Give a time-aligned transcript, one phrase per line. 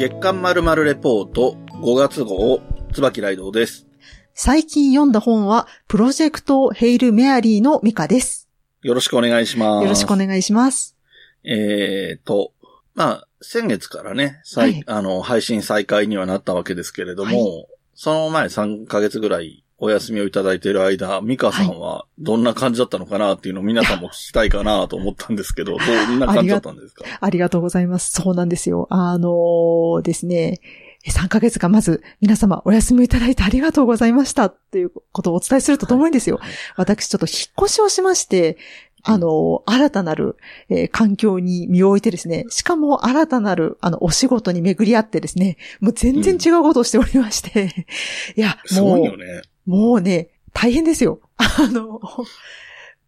[0.00, 2.62] 月刊まるまるレポート5月号、
[2.94, 3.86] 椿ライドウです。
[4.32, 8.48] 最近読んだ本は、プロジェクトヘイルメアリーのミカです。
[8.80, 9.84] よろしくお願いします。
[9.84, 10.96] よろしくお願いします。
[11.44, 12.54] えーと、
[12.94, 27.04] まあ、先月からね、再はいあの、配信再開にはなったわけですけれども、はいその前3ヶ月ぐらいお休みをいただいている間、ミカさんはどんな感じだったのかなっていうのを皆さんも聞きたいかなと思ったんですけど、どんな感じだったんですか？
[27.20, 28.12] ありがとうございます。
[28.12, 28.86] そうなんですよ。
[28.90, 30.60] あのーですね、
[31.08, 36.36] 3ヶ月間まず皆様お休みいただいてありがとうございましたということをお伝えするとともにですよ。
[36.36, 38.58] はい私ちょっと引っ越しをしまして、
[39.02, 40.36] あの、新たなる、
[40.68, 47.86] えー環境に身を置いてですね、しかも新たなる、あの、お仕事に巡り合ってですね、もう全然違うことをしておりまして、
[48.36, 49.40] いや、すもうごいよね。
[49.66, 51.20] もうね、大変ですよ。
[51.36, 52.00] あの、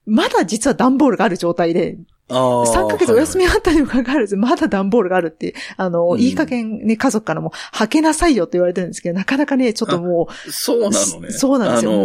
[0.06, 2.66] まだ実は段ボールがある状態で、ああ。
[2.66, 11.31] 3ヶ月お休みはいあったにもかかわらず、まだ段ボールがあるって、あの、うんいい加減ね、家族からも、履けなさいよって言われてるんですけど、なかなかね、ちょっともはいそうなのね。
[11.31, 12.03] そうなんですよあの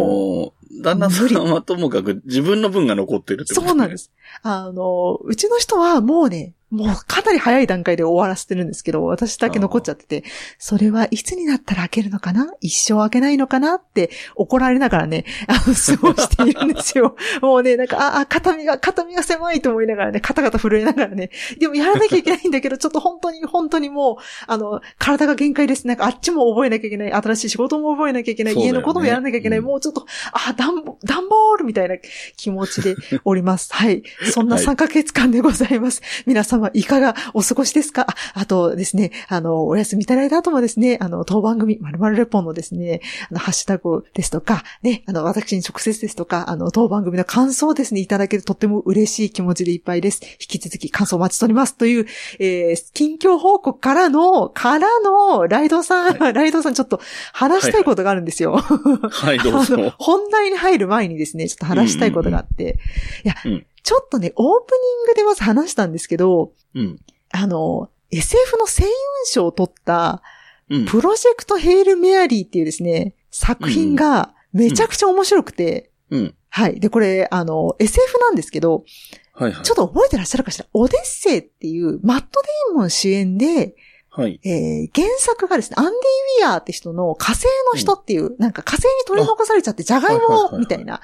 [0.80, 3.98] ー、旦那さんはともかく自分の分が残ってるっう、てこと、ね、そうなんで。
[3.98, 4.12] す。
[4.42, 10.24] あの、うちの人はもうね、もうかなり早い段階で終わらせてるんですけど、私だけ残っちゃってて、
[10.58, 12.52] それはいつになったら開けるのかな？
[12.60, 13.74] 一生開けないのかな？
[13.76, 17.16] って怒られながらね、あの、過ごしているんですよ。
[17.40, 25.86] もうね、なんか、あ、あ、肩身が、肩身が狭いと思いながらね、肩肩震えながらね、でもやらなきゃいけないんだけど、 ちょっと本当に、本当にもう、あの、体が限界です。
[25.86, 27.12] なんかあっちも覚えなきゃいけない。
[27.12, 28.54] 新しい仕事も覚えなきゃいけない。
[28.54, 29.58] ね家のこともやらなきゃいけない。
[29.60, 31.96] うんもうちょっと、あ、段ボ、段ボールみたいな
[32.36, 33.74] 気持ちでおります。
[33.74, 34.02] はい。
[34.32, 36.00] そんなはい3ヶ月間でございます。
[36.26, 38.06] 皆様、いかがお過ごしですか？
[38.08, 43.00] ああとですね、あの、お休みいただいた後もですね、あの、当番組、まるまるレポンのですね、
[43.30, 50.20] あの、ハッシュタグですとか、ね、あの、私に直接ですとか、あの、当番組の感想をですね、いただけるとっても嬉しい気持ちでいっぱいです。
[50.24, 51.76] 引き続き感想お待ちしております。
[51.76, 52.06] という、
[52.38, 57.00] えー、近況報告からの、からの、ライドさん、 ライドさんちょっと
[57.32, 58.56] 話したいことがあるんですよ。
[58.56, 59.94] はい、どうあのぞ。
[59.98, 62.78] 本題に入る前にですね、ちょっと話したいことがあって、
[63.24, 66.98] いや、うんちょっとね、オープニングでまず話したんですけど、うん。
[67.30, 68.90] あの、SF の星雲
[69.24, 70.20] 賞を取った、
[70.68, 70.84] うん。
[70.84, 76.34] プロジェクトヘイルメアリーっていうですね、作品がめちゃくちゃ面白くて、うん。
[76.50, 76.80] はい。
[76.80, 78.84] で、これ、あの、SF なんですけど、
[79.32, 79.64] はいはい。
[79.64, 80.66] ちょっと覚えてらっしゃるかしら？
[80.74, 83.74] オデッセイっていう、マット・デイモン主演で、
[84.10, 84.40] はい。
[84.44, 91.00] えー原作がですね、アンディ・ウィアーって人の火星の人っていう、なんか火星に取り残されちゃって、ジャガイはいはいはいはいモみたいな、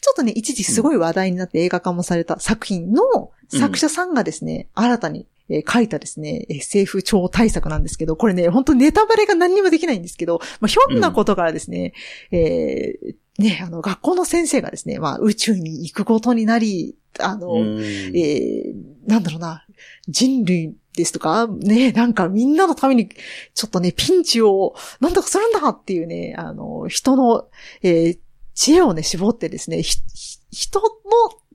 [0.00, 5.28] ちょっとね、一時すごい話題になって映画化もされた作品の作者さんがですね、新たに、えー
[5.66, 11.94] 書いたですね、SF 超大作なんですけど、これね、本当ネタバレが何にもできないんですけど、まあ、ひょんなことからですね、
[12.30, 17.80] えーね、あの、学校の先生がですね、まあ、宇宙に行くことになり、あの、うん。
[17.80, 18.74] えー、
[19.06, 19.64] なんだろうな、
[20.08, 23.08] 人類ですとか、ね、なんかみんなのために、
[23.54, 27.46] ちょっとね、ピンチを、なんとかするんだっていうね、あの、人の、
[27.82, 28.18] えー
[28.58, 30.86] 知恵をね、絞ってですね、人の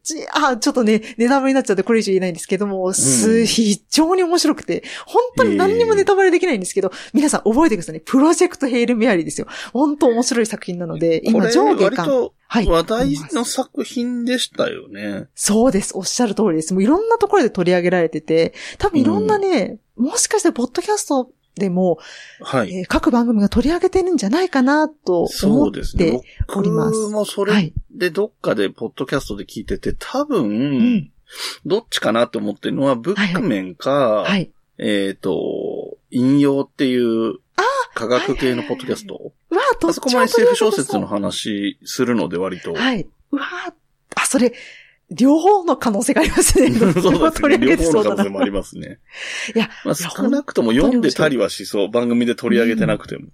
[0.04, 8.02] 知恵、あ、ちょっとね、ネタバレになっちゃってこれ以上言えないんですけども、す、うん非常に面白くて、本当に何にもネタバレできないんですけど、皆さん覚えてくださいね。
[8.06, 9.48] プロジェクトヘイルメアリーですよ。
[9.74, 11.98] 本当面白い作品なので、今上下巻。
[11.98, 12.68] 割とはい。
[12.68, 15.28] 話題の作品でしたよね。
[15.36, 15.98] そうです。
[15.98, 16.74] おっしゃる通りです。
[16.74, 22.00] もういろんなところで取り上げられてて、多分いろんなね、もしかしてポッドキャストでも、
[22.42, 22.74] はい。
[22.76, 26.22] えー各番組が取り上げてるんじゃないかなとそ思っうですねて。
[26.56, 27.74] おります僕もそれはい。
[27.92, 31.12] でどっかでポッドキャストで聞いてて、多う分、ん。
[31.66, 34.52] どっちかなって思ってるのは、ブックメンか、はい。
[34.78, 37.40] えっ、と、引用っていう、
[37.96, 39.34] 科学系のポッドキャスト。
[39.50, 41.78] うわあ、どっちあそこも SF 小説の話。
[41.78, 42.74] 話するので割と。
[42.74, 43.08] はい。
[43.32, 43.74] うわあ、
[44.16, 44.54] あ、それ、
[45.14, 46.72] 両方の可能性がありますね。
[46.74, 48.30] そう両方の可能性。
[48.30, 49.00] もありますね。
[49.56, 51.90] いや、まあ、少なくとも読んでたりはしそう。
[51.90, 53.28] 番組で取り上げてなくても。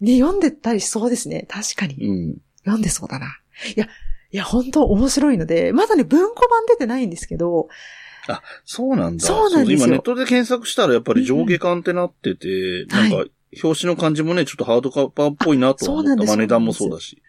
[0.00, 1.46] ね、読んでたりしそうですね。
[1.48, 1.94] 確かに。
[1.94, 2.36] うん。
[2.64, 3.38] 読んでそうだな。
[3.76, 3.86] いや、
[4.32, 7.68] いや、本当面白いので、まだね、文庫版出てないんですけど、
[8.64, 9.26] そうなんだ。
[9.26, 13.24] そうなんですよ今ネットで検索したらやっぱり上下巻ってなってて、なんかは、
[13.62, 16.12] 表紙の感じもね、ちょっとハードカバーっぽいなとは思った。
[16.12, 17.20] あそうなんですまあ値段もそうだし。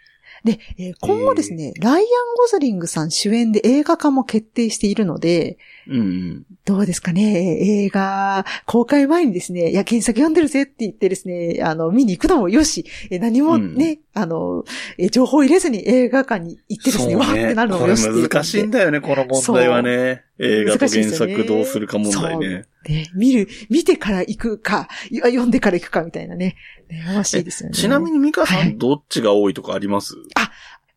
[0.43, 2.05] で、えー今後ですね、ライアン・
[2.37, 5.57] ゴズリングさん主演で映画化も決定しているので、
[5.87, 6.45] うんうん。
[6.65, 14.63] どうですかね映画、公開前にですね、いや、原作読んでるぜって言ってですね、あの、見に行くのもよし、え何もね、あの、
[14.97, 18.45] え情報を入れずに映画館に行ってですね、わーってなるのもこれよしっていう感難。
[18.45, 20.23] しいんだよね、この問題はね。
[20.39, 22.65] 映画と原作どうするか問題ね。
[22.89, 26.55] ね、見る、見てから行くか、読んでから行くかみたいなね。
[26.89, 27.75] ね、楽しいですよね。
[27.75, 30.15] ちなみにミカさはいんどっちが多いとかあります？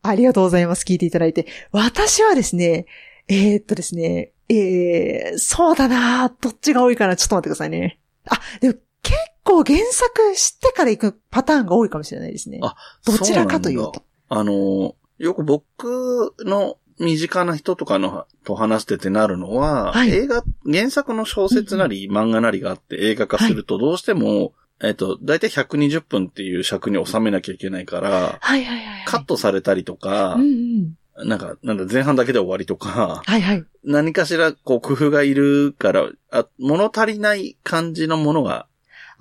[0.03, 0.85] ありがとうございます。
[0.85, 1.47] 聞いていただいて。
[1.71, 2.87] 私はですね、
[3.29, 7.99] えーっとですね、えー、そうだなどっちが多いかなちょっと待ってくださいね。
[8.29, 12.61] あ、でも結構原作知ってから行くパターンが多いかもしれないですね。
[12.63, 12.75] あ
[13.05, 14.03] どちらかというそう。
[14.29, 24.53] あの、よく僕の身近な人とかのと話しててなるのは、はい映画、原作の小説なり漫画なりがあって映画化するとどうしても、
[24.83, 29.05] えっと、だいたい120分っていう尺に収めなきゃいけないから、はいはいはいはい。
[29.07, 31.29] カットされたりとかうん、うん。
[31.29, 33.65] なんか、なんだ、前半だけで終わりとか、はいはい。
[33.85, 38.67] 何かしら、こう、工夫がいるから、あ、物足りない感じのものが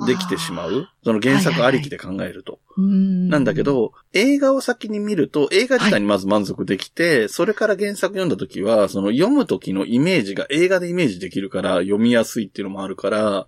[0.05, 0.87] できてしまう。
[1.03, 2.59] その原作ありきで考えると。
[2.77, 13.47] うんなんだけ、ど、映画を先に見ると、映画自体にまず満足できて、それから原作読んだ時は、その読む時のイメージが映画でイメージできるから、読みやすいっていうのもあるから、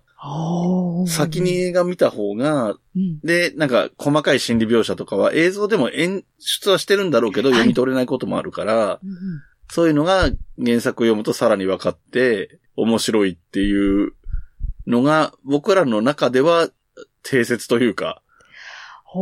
[1.06, 3.20] 先に、映画見た方が、うん。
[3.20, 7.58] で、なんか細かい心理描写とかは映像でも演出はしてるんだろうけど、はい。
[7.58, 9.18] 読み取れないこともあるから、うんうん。
[9.70, 10.30] そういうのが
[10.62, 14.14] 原作を読むとさらに分かって、面白いっていう
[14.88, 16.68] のが、僕らの中では
[17.22, 18.22] 定説というか、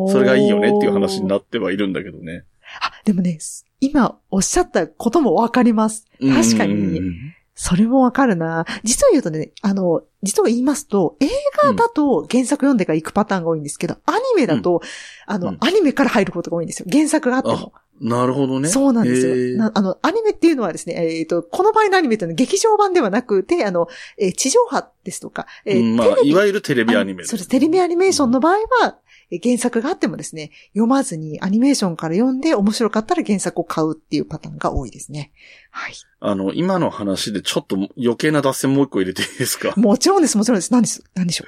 [0.08, 2.44] それがいいよねっていう話になってはいるんだけどね。
[2.80, 3.38] あ、でもね、
[3.80, 6.06] 今おっしゃったこともわかります。
[6.20, 7.14] 確かうんに、うん
[7.58, 8.66] それもわかるな。
[8.84, 11.28] 実を言うとね、あの、実を言いますと、映
[11.62, 14.82] 画だと原作読んでから行くパターンが多いんですけど、アニメだと、
[15.26, 16.86] あの、うんアニメから入ることが多いんですよ。
[16.92, 17.72] 原作があっても。
[18.00, 18.68] なるほどね。
[18.68, 19.58] そうなんですよ。
[19.58, 23.88] なあの、アニメっていうのはですね、えっ、と、この場合のアニメというのは劇場版ではなくて、あの、
[24.18, 27.48] えー地上波ですとか、えーうんまあ、いわゆるテレビアニメそうです。
[27.48, 28.98] テレビアニメーションの場合は、
[29.30, 35.32] え原作があってもですね、読まずにアニメーションから読んで面白かったら原作を買うっていうパターンが多いですね。
[35.70, 35.94] はい。
[36.20, 39.74] あの、今の話でちょっと余計な脱線もう一個入れていいですか？
[39.80, 40.72] もちろんです、もちろんです。
[40.72, 41.44] 何です、何でしょ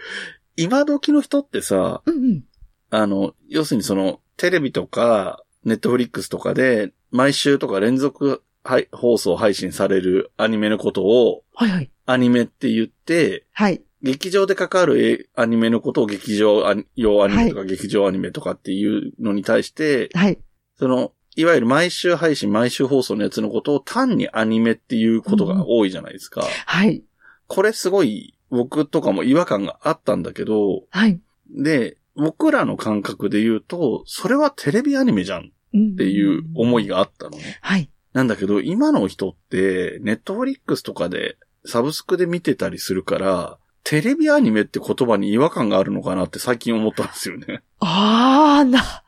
[0.57, 2.11] 今時の人ってさ、う。
[2.11, 2.45] うんうん。
[2.91, 11.91] あの、要するにその、テレビとか、ネットフリックスとかで、毎週とか連続はい放送配信されるアニメのことを、はいはい。
[12.07, 13.83] アニメって言って、はい。
[14.03, 16.63] 劇場で関わるえアニメのことを劇場
[16.95, 20.39] 用アニメとか劇場アニメとかっていうのに対して、はい。
[20.79, 26.45] その、いわゆる毎週配信、毎週放送のやつのことを単にアニメっていうことが多いじゃないですか。
[26.67, 27.03] はい。
[27.47, 31.21] これすごい僕とかも違和感があったんだけど、はい。
[31.51, 37.59] で、僕らの感覚で言うと、それはテレビアニメじゃんっっていう思いがあったのね。
[37.61, 37.91] はい。
[38.13, 41.37] なんだけど、今の人って、ネットフリックスとかで、
[41.67, 47.63] サブスクで見てたりするから、テレビアニメって言葉に違和感があるのかなって最近思ったんですよね。
[47.81, 49.03] あーな。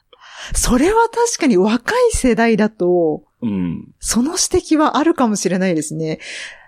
[0.55, 3.89] それは確かに若い世代だと、うん。
[4.01, 6.19] その指摘はあるかもしれないですね。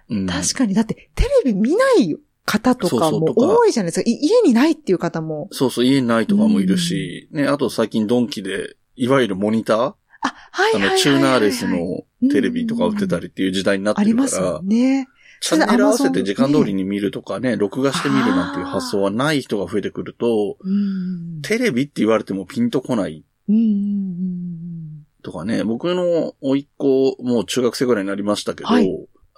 [0.08, 4.10] うん、確かに、だってテレビ見ない方とかも多いじゃないですか。
[4.10, 5.48] い家にないっていう方も。
[5.52, 9.94] そうそう、家にないとかもいるし、ね、あと最近ドンキで、いわゆるモニター？
[10.24, 11.00] あ、はいあの、はいはいはいはい。
[11.00, 15.08] チューナーレスのテレビとか売ってたりっていう時代になってるかありますね。
[15.40, 21.42] チャンネル合わせて時間通りに見るとかね、録画して見るなんていう発想はない人が増えてくると、うん。
[21.42, 28.88] テレビって言われてもピンとこないうんうんうんとかね、僕の甥っ子、もう中学生ぐらいになりましたけど、はい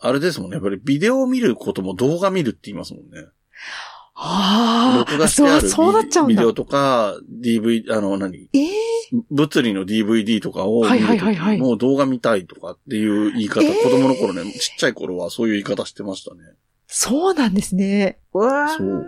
[0.06, 3.26] あれですもんね、やっぱりビデオを見ることも動画見るって言いますもんね。
[4.14, 6.44] ああ、そう、そうなっちゃうんだビデ。
[6.44, 8.48] オとか、DV、あの、何？
[8.52, 8.70] ええ
[9.30, 13.82] 物理の DVD とかを見るときはいはいはいはいもう動画見たいとかっていう言い方、えー？
[13.82, 16.40] 子供の頃ね、ちっちゃい頃はそういう言い方してましたね。
[16.86, 18.18] そうなんですね。
[18.32, 19.06] うわーそう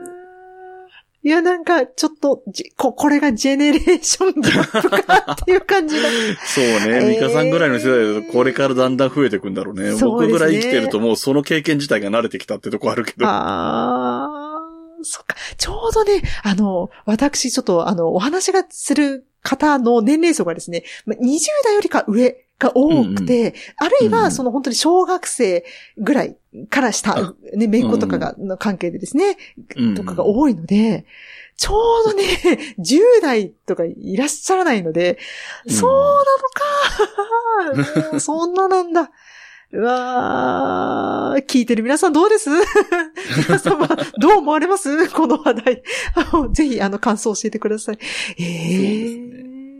[1.26, 6.08] いや、なんか、ちょっと、じこ、これがジェネレーションギャップかっていう感じが。
[6.46, 6.78] そうね。
[6.86, 9.96] えーミカさんぐらいの世代だとこれからだんだん増えていくんだろうね。
[9.96, 13.26] そうね僕ぐらい生きてるともうその経験自体が慣れてきたってとこあるけど。
[13.26, 14.58] ああ、
[15.02, 15.34] そっか。
[15.58, 25.64] ちょうどね、あの、私、ちょっと、あの、お話がする方の年齢層がですね、ま20代よりか上が多くて、あるいは、その本当に小学生
[25.98, 26.36] ぐらい
[26.70, 29.36] からしたあ、ね、めいっ子とかが、の関係でですね、
[29.76, 31.04] うんとかが多いので、
[31.58, 32.24] ちょうどね、
[32.78, 35.18] 10代とかいらっしゃらないので、
[35.66, 36.24] うんそう
[37.66, 38.02] なのか。
[38.12, 39.10] もうそんななんだ。
[39.72, 42.48] うわー、聞いてる皆さんどうです？
[43.48, 43.88] 皆様、
[44.20, 45.10] どう思われます？
[45.10, 45.82] この話題。
[46.52, 47.98] ぜひ、あの、感想を教えてください。
[48.38, 49.28] ええそう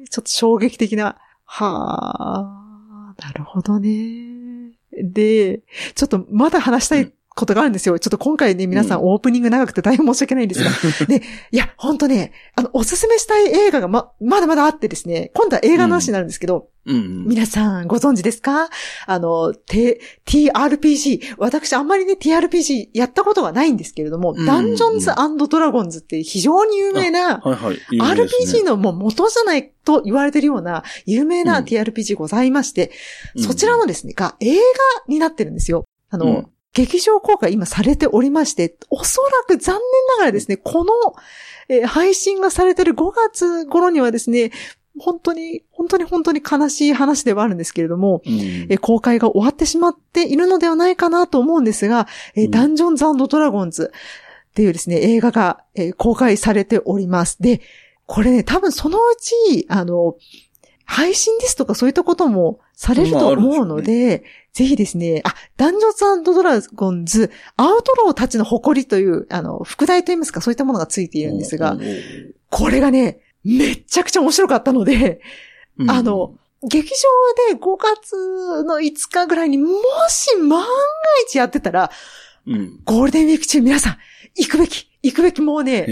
[0.00, 1.16] ですちょっと衝撃的な。
[1.44, 2.55] はー、
[3.18, 4.72] なるほどね。
[4.92, 5.62] で、
[5.94, 7.98] ちょっとまだ話したいことがあるんですよ。
[7.98, 10.70] ちょっと今回ね、皆さんうんオープニング長くて大変申し訳ないんですが。
[11.06, 17.24] で、いや、ほんとね、あの、おすすめしたい映画がま、まだまだあってですね、今度は映画の話になるんですけど、うんうん。
[17.26, 18.70] 皆さんご存知ですか？
[19.06, 21.34] あの、T- TRPG。
[21.36, 25.10] 私あんまりね、TRPG やったことがないんですけれども、うんうんうんダンジョンズ
[25.48, 27.78] ドラゴンズって非常に有名な、はいはい。
[27.90, 32.92] 有名ですね RPG のもう元じゃないと言われてるような有名なうん TRPG ございまして、
[33.34, 34.60] うんそちらのですね、が映画
[35.08, 35.84] になってるんですよ。
[36.08, 36.46] あの、うん
[36.76, 39.82] 劇場公開今されておりまして、おそらく残念
[40.18, 40.92] ながらですね、この、
[41.68, 44.52] えー配信がされてる5月頃にはですね、
[44.98, 48.32] 本当に、本当に本当に悲しい話ではあるんですけれども、うん。
[48.32, 52.50] えー公開が終わってしまっているのではないかなと思うんですが、えーうん。
[52.50, 53.90] ダンジョンズドラゴンズ
[54.50, 57.40] っていうですね、映画が、えー公開されております。
[57.40, 57.62] で、
[58.04, 60.16] これね、多分そのうち、あの、
[60.84, 71.80] 配信ですとかそういったこともされると思うので、ぜひですね、あ、ダンジョンズドラゴンズ、アウトローたちの誇りという、あの、副題といいますか、そういったものがついているんですがう、ん
[72.50, 75.20] これがね、めっちゃくちゃ面白かったので、
[75.78, 79.68] うんあの、劇場で5月の5日ぐらいにも
[80.08, 80.66] し万が
[81.26, 81.90] 一やってたら、
[82.46, 82.80] うん。
[82.84, 83.98] ゴールデンウィーク中皆さん、
[84.36, 85.86] 行くべき、行くべきもうね。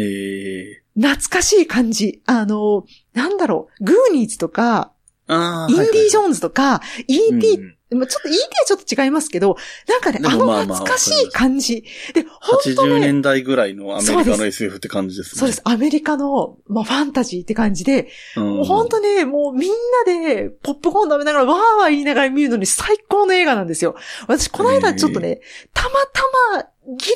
[0.95, 2.23] 懐かしい感じ。
[2.27, 4.93] あの、なんだろう、グーニーズとか、
[5.27, 5.71] ああ。
[5.71, 7.75] インディ・ジョンーンズとか、E.T.
[7.91, 8.39] まあちょっと E.T.
[8.39, 9.57] はちょっと違いますけど、
[9.89, 11.85] なんかね、あの懐かしい感じ。
[12.13, 15.39] で、本当80ね、年代ぐらいのアメリカの SF って感じですね。
[15.39, 15.63] そうです。
[15.65, 18.65] アメリカの、まあ、ファンタジーって感じで、うん。
[18.65, 23.95] 本当ね、もうみんなでポップコーン食べながらわーわー言いながら見るのに最高の映画なんですよ。
[24.27, 25.41] 私、この間ちょっとね、
[25.73, 26.23] たまた
[26.57, 27.07] まギリギ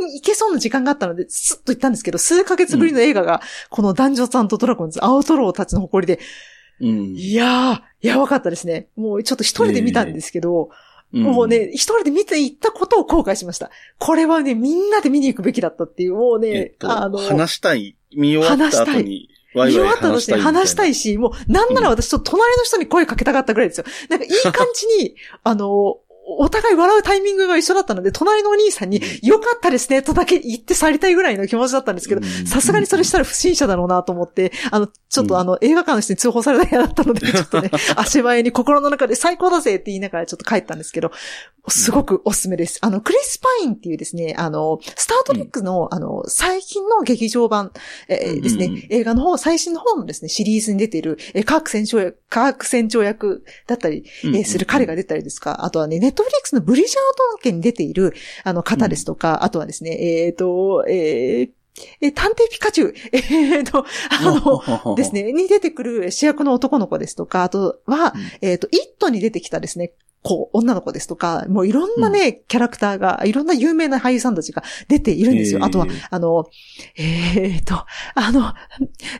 [0.00, 6.20] リに行けそうな時間があったので、スッと行ったんですけど、数ヶ月ぶりの映画が、このダンジョンズドラゴンズ、アウトローたちの誇りで、
[6.80, 7.14] うん。
[7.16, 8.88] いやー、やばかったですね。
[8.96, 10.68] もうちょっと一人で見たんですけど、うん
[11.10, 13.70] もうね、一人で見て行ったことを後悔しました。
[13.98, 17.96] これはね、みんなで見に行くべきだったっていう、もうね、えっと、あの、話したい。
[18.14, 23.84] 見終わった後に、ワイワイ見終わったとして話したいしたいし、もう、なんなら私ちょっと隣の人に声かけたかったぐらいですよ。
[24.10, 25.98] なんかいい感じに、 あの、
[26.30, 32.46] お互い笑うタイミングが一緒だったので、隣のお兄さんに、よかったですね、とだけ言って去りたいぐらいの気持ちだったんですけど、うん。
[32.46, 35.28] さすがにそれしたら不審者だろうなと思って、あの、ちょっうん。
[35.28, 41.12] とあの、映画館の人に通報された部屋だったので、 ちょっとね、足早に心の中で最高だぜって言いながらちょっと帰ったんですけど、
[41.68, 42.78] すごくおすすめです。
[42.82, 47.72] あの、クリス・パインっていうですね、あの、スタートリックの、あの、最近の劇場版、
[48.08, 48.86] えーですね、うん。
[48.90, 56.94] 映画の方、最新の方のですね、シリーズに出ている、えー、科学船長役、科学船長役だったり、うんえーする彼が出たりですか、あとはね、ネットフリックスのブリジャー
[57.42, 61.50] トン家に出ている、あの方ですとか、あとはですね、えっ、と、えー
[62.00, 65.14] えー探偵ピカチュウ、 えっ、と、あの、です。
[65.14, 68.48] ね、に出てくる主役の男の子ですとか、あとは、うん。
[68.48, 75.60] えっ、と、イットに出てきたですね、子、女の子ですとか、もういろんなね、キャラクターが、いろんな有名な俳優さんたちが出ているんですよ。
[75.60, 75.64] へー。
[75.64, 76.46] あとは、あの、
[76.96, 77.74] えっ、と、
[78.14, 78.52] あの、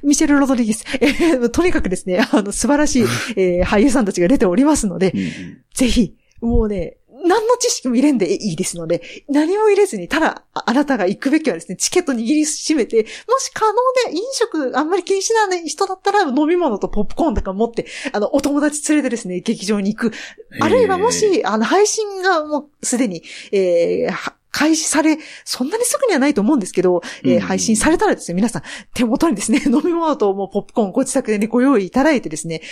[0.02, 3.02] ミシェル・ロドリゲス、えーとにかくですね、あの、素晴らしい、
[3.36, 5.58] えー俳優さんたちが出ておりますので、うんうん。
[5.72, 20.12] ぜひ、もうね、何の知識も入れんでいいですので、何も入れずに、ただ、ああなたが行くべきはですね、チケット握りしめて、もし可能で飲食あんまり気にしない人だったら飲み物とポップコーンとか持って、あの、お友達連れてですね、劇場に行く。
[20.60, 28.62] あるいはもし、あの、配信がもうすでに、えーは開始され、そんなにすぐにはないと思うんですけど、えーうん配信されたらですね、皆さん
[28.94, 32.62] 手元にですね、 飲み物ともうポップコーンご自宅でね、ご用意いただいてですね、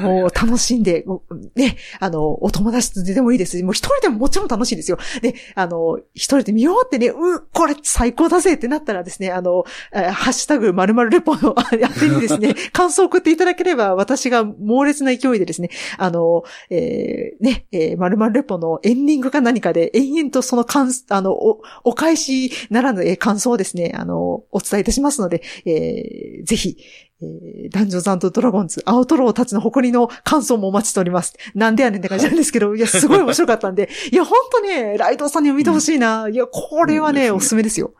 [0.00, 1.22] もう楽しんで、ご
[1.54, 4.98] ね、あの、お友達とでもいいですし、もう一人でももちろん楽しいですよ。
[5.22, 7.14] で、あの、一人で見終わってね、う、
[7.52, 26.76] これ最高だぜってなったらですね、あの、えーハッシュタグ〇〇レポの あ宛てにですね、 感想を送っていただければ、私が猛烈な勢いでですね、あの、えーね、えー、〇〇レポのエンディングか何かで延々とその感、あの、お、お返しならぬ、えー感想をですね、あの、お伝えいたしますので、えーぜひ、
[27.22, 31.34] えーダンジョンズドラゴンズ、アウトローたちの誇りの感想もお待ちしております。
[31.54, 36.28] なんでやねんって感じなんですけど、 いや、すごい面白かったんで、いや、ほんとね、ライドウさんにも見てほしいな。
[36.30, 37.94] いや、これはね、ねおすすめですよ。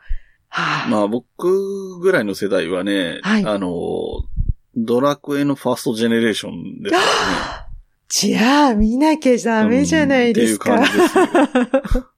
[0.48, 3.72] はあ、まあ僕ぐらいの世代はね、はいあの、
[4.76, 7.00] ドラクエのファーストジェネレーションですね。
[8.08, 10.74] じゃあ、見なきゃダメじゃないですか。
[10.74, 12.06] うんっていう感じですよ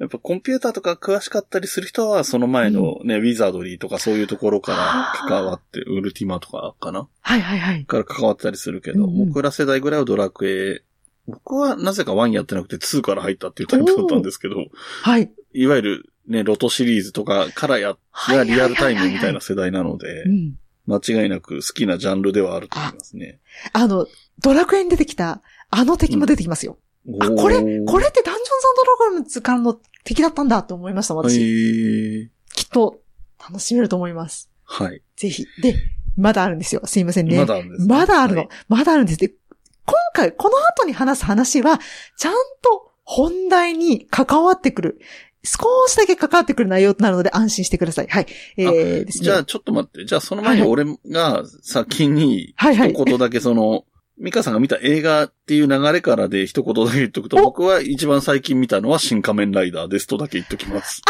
[0.00, 7.06] やっぱコンピューターとか詳しかったりする人は、その前のね、ウィザードリーとかそういうところから関わって、ウルティマとかかな？
[7.20, 7.84] はいはいはい。
[7.84, 10.82] から関わったりするけど、うんうん僕ら世代ぐらいはドラクエ、
[11.28, 14.56] 僕はなぜか1やってなくて2から入ったっていうタイプだったんですけど、
[15.02, 15.30] はい。
[15.52, 17.96] いわゆるね、ロトシリーズとかからや、
[18.28, 20.56] がリアルタイムみたいな世代なのでう、ん。
[20.86, 23.38] 間違いなく好きなジャンルではあると思いますね。
[23.74, 24.06] あの、
[24.42, 26.78] ドラクエに出てきた、あの敵も出てきますよ。
[27.20, 28.44] あ、これ、これってダンジョンズ
[28.76, 31.40] ドラゴンズからの敵だったんだと思いました、へ私。
[31.40, 33.00] ーきっと、
[33.38, 34.50] 楽しめると思います。
[34.64, 35.02] はい。
[35.16, 35.46] ぜひ。
[35.62, 35.74] で、
[36.16, 36.82] まだあるんですよ。
[36.84, 37.38] すいませんね。
[37.38, 38.40] まだあるんですねまだあるの。
[38.40, 39.18] はいまだあるんです。
[39.18, 41.80] で、今回、この後に話す話は、
[42.16, 45.00] ちゃんと本題に関わってくる。
[45.42, 48.06] 少しだけ関わってくる内容となるので安心してください。
[48.08, 48.26] はい。
[48.58, 49.24] えーですね。
[49.24, 50.04] じゃあちょっと待って。
[50.04, 53.84] じゃあその前にはい俺が先にはいはい一言だけその、
[54.20, 61.02] ミカさんが見た映画っていう流れからで一言だけ言っとくと、お僕は一番最近見たのは新仮面ライダーですとだけ言っときます。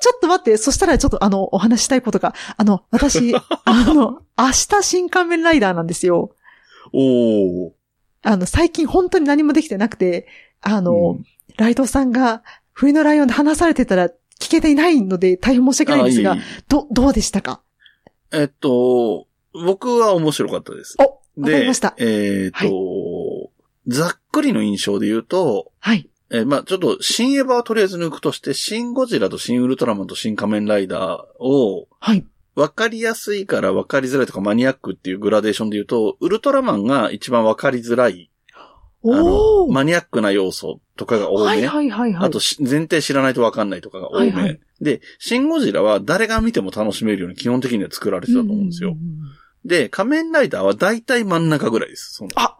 [0.00, 3.34] ちょっと待って、そしたらちょっとあの、お話したいことが、あの、私、
[3.64, 6.34] あの、明日新仮面ライダーなんですよ。
[6.92, 7.70] おー。
[8.22, 10.26] あの、最近本当に何もできてなくて、
[10.60, 11.24] あの、うん
[11.56, 14.08] ライドさんが冬のライオンで話されてたら
[14.40, 17.60] 聞けていないので大変申し訳ないんですがあいい、ど、どうでしたか？
[18.32, 20.96] えっと、僕は面白かったです。
[20.98, 21.94] お、でました。
[21.98, 23.50] えっと、
[23.88, 26.08] ざっくりの印象で言うと、はい。
[26.30, 32.24] えーまあちょっと、新エヴァはとりあえず抜くとして、新ゴジラと新ウルトラマンと新仮面ライダーを、はい。
[32.54, 38.30] わかりやすいからわかりづらいとかマニアックっていうグラデーションで言うと、ウルトラマンが一番わかりづらい、
[39.02, 39.72] おー。
[39.72, 41.44] マニアックな要素とかが多め。
[41.44, 42.28] はいはいはいはい。
[42.28, 44.30] あとし、前提知らないとわかんないとかが多め。
[44.30, 48.90] はいはいで、シンゴジラは誰が見ても楽しめるように基本的には作られてたと思うんですよ。
[48.90, 52.24] うううんで、仮面ライダーは大体真ん中ぐらいです。
[52.34, 52.58] あ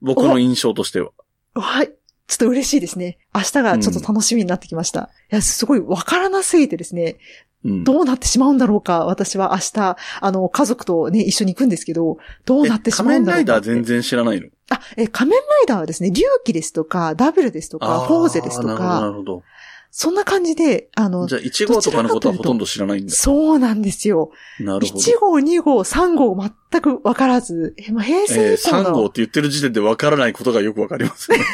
[0.00, 1.10] 僕の印象としては。
[1.54, 1.92] はい。
[2.28, 3.18] ちょっと嬉しいですね。
[3.34, 5.10] 明日がちょっと楽しみになってきました。
[5.32, 7.16] いや、すごいわからなすぎてですね、
[7.64, 7.84] うん。
[7.84, 9.06] どうなってしまうんだろうか。
[9.06, 13.52] 私は明日、あの、家族とね、一緒に行くんですけど、どうなってしまうんだろうか。
[13.54, 14.48] 仮面ライダー全然知らないの？
[14.70, 19.42] あ、え、仮面ライダーはですね、龍騎ですとか、ダブルですとか、フォーゼですとあなるほど、なか、るほど。
[19.90, 23.12] そんな感じで、あのじ、ゃあ、1号とかのことはほとんど知らないんだ。
[23.12, 24.30] そうなんですよ。
[24.60, 25.00] なるほど。
[25.00, 26.36] 1号、2号、3号
[26.70, 31.38] 全くわからず、え、まあ、平えー、成以降3号っの、て言ってる時点でわからないことがよくわかりますね。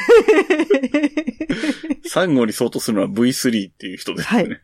[2.13, 4.61] 3号に相当するのは V3 っていう人ですね。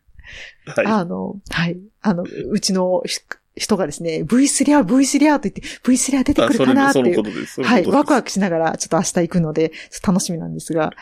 [0.66, 0.86] はい。
[0.86, 1.78] あの、はい。
[2.02, 3.20] あの、うちのひ
[3.56, 7.64] 人がですね、V3 は V3 はと言って、V3 は出てくるかなっていう。
[7.64, 7.86] はい。
[7.86, 9.72] ワクワクしながら、ちょっと明日行くので、
[10.06, 10.92] 楽しみなんですが。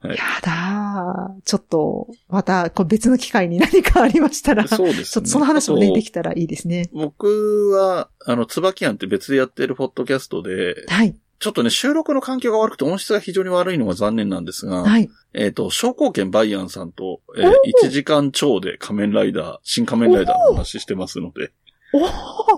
[0.00, 1.42] はいやだー。
[1.42, 5.22] ちょっと、また、こう別の機会に何かありましたら、ちょそうですね。
[5.22, 6.88] っとその話もね、できたらいいですね。
[6.92, 11.16] 僕は、あの、椿庵って別でやってるポッドキャストで、はい。
[11.40, 15.08] ちょっとね、収録の環境が悪くて音質が非常に悪いのが残念なんですが、はい。
[15.34, 17.54] えっ、と、商工券バイアンさんと、えーおー
[17.86, 21.52] 1時間超で仮面ライダー、新仮面ライダーの話してますので、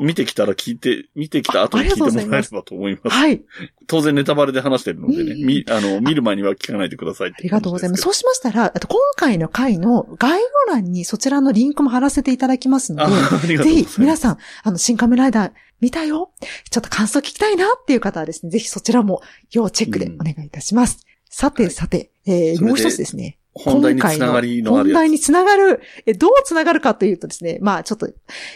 [0.01, 3.17] 見てきたら聞いて、見てきた後に聞いてもらえればと思います。
[3.17, 3.43] はい。
[3.87, 8.03] 当然ネタバレで話してるのでね、うんみ、あの、見る前には聞かないでくださいありがとうございます。
[8.03, 13.07] 感そうしましたら、あと今回の回の概要欄にそちらのリンクも貼らせていただきますの
[13.47, 13.65] で、ぜ。
[13.65, 16.33] ひ皆さん、あの、新仮面ライダー見たよ
[16.71, 21.07] ちょっと感想聞きたいなっていう方はですね、ぜひそちらも要チェックでお願いいたします。
[21.29, 23.39] さてさて、えー、それでもう一つですね。
[23.55, 24.91] 本題につながりのある。
[24.91, 28.09] 本題につながる、え、どうつながるかというとですね、まあちょっと、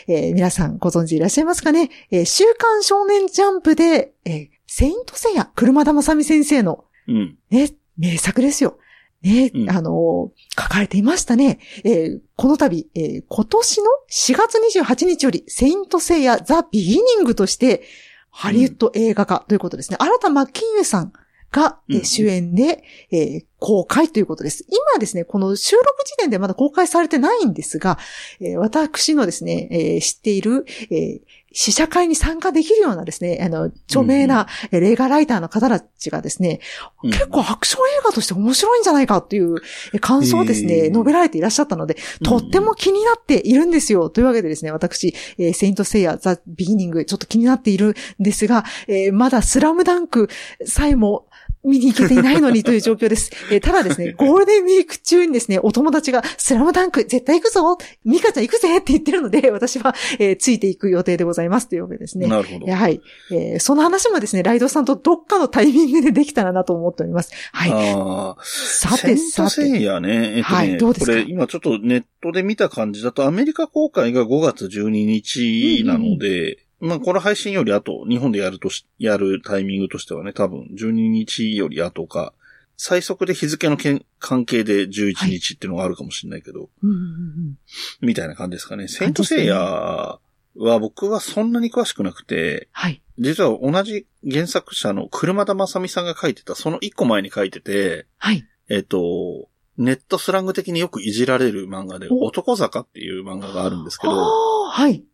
[0.07, 1.91] えー皆さんご存知いらっしゃいますかね。
[2.11, 7.37] えー週刊少年ジャンプで、えーセイントセイヤ、車田正美先生の、うん。
[7.51, 8.79] ね、名作ですよ。
[9.23, 11.59] ね、うんあのー書かれていましたね。
[11.85, 17.83] えーこの度、えー今年の4月28日より、セイントセイヤザ・ビギニングとして、
[18.31, 19.97] ハリウッド映画化ということですね。
[20.01, 21.13] 新田真剣佑さん
[21.55, 24.67] が、え主演で、えー公開ということです。
[24.69, 27.99] 今ですね、この収録時点でまだ公開されてないんですが、
[28.39, 31.21] えー私のですね、えー知っている、えー
[31.57, 36.61] 試写会に参加できるようなですね、あの、著名な、えー映画ライターの方たちがですね、
[37.05, 39.57] うん結構アクション映画として面白いんじゃないかっていう
[39.95, 44.11] え感想をですね、へー述べられていらっしゃったので、とっても気になっているんですよ。
[44.11, 50.29] というわけでですね、私、えーセイントセイヤザ・ビギニング、ちょっと気になっているんですが、えーまだスラムダンク
[50.67, 51.29] さえも
[51.65, 53.31] 見に行けていないのにという状況です。
[53.51, 62.27] えーただですね、ゴールデンウィーク中にですね、お友達がスラムダンク絶対行くぞミカちゃん行くぜって言ってるので、私は、えーついていく予定でございますというわけですね。
[62.27, 62.67] なるほど。
[62.67, 63.01] やはい。
[63.33, 67.33] えーその話もですね、ライドさんとどっかのタイミングでできたらなと思っております。
[67.53, 67.71] はい。
[67.73, 68.43] ああ。
[68.45, 69.51] さてさて。
[69.51, 70.35] セイヤね。
[70.37, 71.13] えっとね、はいどうですか？
[71.13, 82.35] これ今ちょっとネットで見た感じだとアメリカ公開が5月12日なので、まあこの配信より後、日本でやるとし、やるタイミングとしてはね、多分12日より後か、
[82.77, 87.59] 最速で日付のけん関係で11日っていうのがあるかもしれないけど、うんうんうん
[88.03, 88.89] みたいな感じですかね。
[88.89, 90.21] セイントセイヤは
[90.55, 93.01] 僕はそんなに詳しくなくて、はい。
[93.19, 98.45] 実は同じ原作者の車田正美さんが書いてた、その一個前に書いてて、はい。
[98.69, 105.05] えっ、と、ネットスラング的によくいじられる漫画で、お男坂っていう漫画があるんですけど、はい。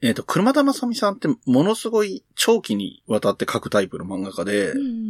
[0.00, 5.08] えっ、と、車田正美さんってものすごい長期にわたって書くタイプの漫画家で、うん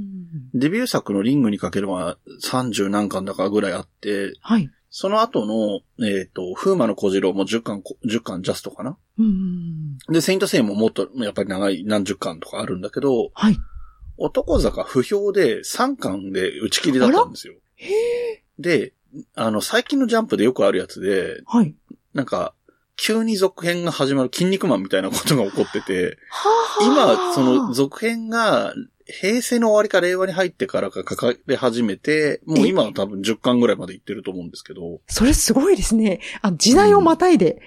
[0.55, 4.71] デビュー作のリングにかけるは30何巻だかぐらいあって、はい。
[4.91, 8.97] その後の、えっ、と、風魔の小次郎も10巻、10巻ジャストかな？
[9.19, 13.57] うんで、セイントセイヤももっと、やっぱり長い何十巻とかあるんだけど、はい。
[14.17, 17.55] 男坂不評で3巻で打ち切りだったんですよ。
[17.77, 18.43] へえ。
[18.59, 18.93] で、
[19.35, 21.75] あの、最近のジャンプでよくあるやつで、はい。
[22.15, 22.55] なんか、
[22.99, 26.85] 急に続編が始まる筋肉マンみたいなことが起こってて、はあ。
[26.85, 28.75] 今、その続編が
[29.07, 35.01] 平成の終わりか令和に入ってからか書かれ始めて、もう今は多分10巻ぐらいまでいってると思うんですけど。
[35.07, 36.21] それすごいですね。
[36.43, 37.63] あ時代をまたいで。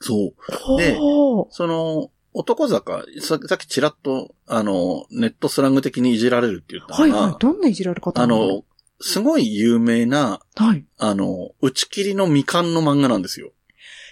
[0.00, 0.78] そう。
[0.78, 7.36] でほうその、男坂、ささっきちらっと、あの、ネットスラング的にいじられるって言ったのが、はいはい。
[7.40, 8.62] どんないじられ方あの、
[9.00, 10.84] すごい有名な、はい。
[10.96, 13.50] あの、打ち切りの未完の漫画なんですよ。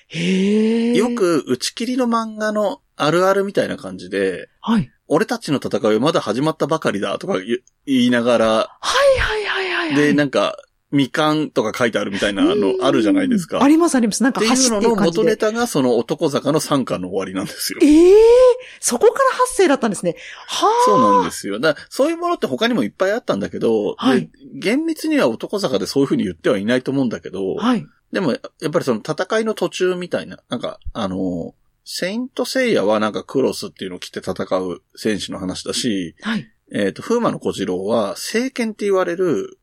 [0.08, 0.96] へえ。
[0.96, 1.14] よ。
[1.14, 4.90] く打ち切りの漫画のあるあるみたいな感じで、はい。
[5.06, 8.70] 俺たちの戦いはまだ始まったばかりだとか言言いながら、は
[9.16, 9.94] いはいはいはいはい。
[9.94, 10.56] で、なんか、
[10.90, 13.62] 未完とか書いてあるみたいなのあるじゃないですか。
[13.62, 14.22] ありますあります。
[14.22, 15.18] なんかっていうの走ってる感じで。
[15.18, 17.80] の元ネタがその男坂の3巻の終わりなんですよ。
[17.82, 18.14] ええ
[18.80, 20.16] そこから発生だったんですね。
[20.46, 20.70] はあ。
[20.86, 21.60] そうなんですよ。
[21.60, 27.86] だそういうものって他にもいっぱいあったんだけど、はいで厳密には男坂でそういう風に言ってはいないと思うんだけど、はい。
[28.12, 36.46] でもやっぱりその戦いの途中みたいな、なんか、あの、セイントセイヤはなんかクロスっていうのを着て戦う戦士の話だし、はい。
[36.70, 39.58] えっ、と、風魔の小次郎は聖剣って言われる。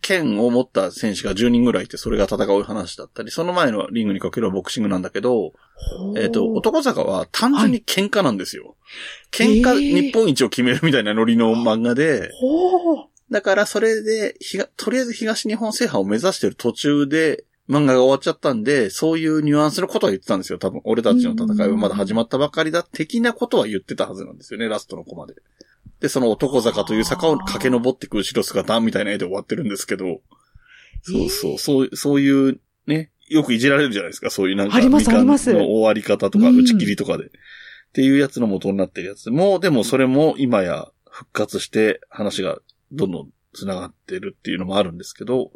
[0.00, 5.52] 剣を持った戦士が10人ぐらいいて、それが戦う話だったり、その前のリングにかけるはボクシングなんだけど、
[6.16, 8.76] えっ、と、男坂は単純に喧嘩なんですよ。
[9.30, 12.30] 喧嘩、へー日本一を決めるみたいなノリの漫画で。
[13.30, 14.36] だからそれで、
[14.76, 20.58] とりあえず東日本制覇を目指してる途中で、漫画が終わっちゃったんで、そういうニュアンスのことは言ってたんですよ。
[20.58, 25.34] 多分、俺たちの戦いはまだ始まったばかりだ、的なことは言ってたはずなんですよね、ラストのコマで。
[26.00, 30.20] で、その男坂という坂を駆け上ってく後ろ姿みたいな絵で終わってるんですけど、
[31.02, 35.52] そうそう、そう、そういう、ね、よくいじられるじゃないですか、そういうなんか、ありますあります。
[35.52, 36.58] の終わり方とか、うん。
[36.58, 37.26] 打ち切りとかで。
[37.26, 37.28] っ
[37.92, 39.30] ていうやつの元になってるやつ。
[39.30, 42.58] も、でもそれも今や復活して話が
[42.90, 45.52] どんどん繋がってるっていうのもあるんですけど、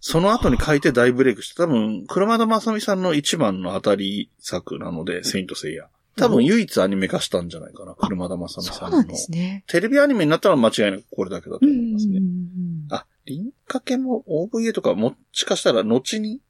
[0.00, 5.88] その後に書いて大ブレイクして、多分、車田正美さんの一番の当たり作なので、セイントセイヤ。
[6.16, 8.90] 多分唯一アニメ化したんじゃないかな、車田正美さんの。
[8.90, 9.64] そうなんですね。
[9.68, 12.18] テレビアニメになったら間違いなくこれだけだとうん思いますね。
[12.18, 12.86] うんうんうん。
[12.90, 16.40] あ、リンカケも OVA とかもしかしたら後に、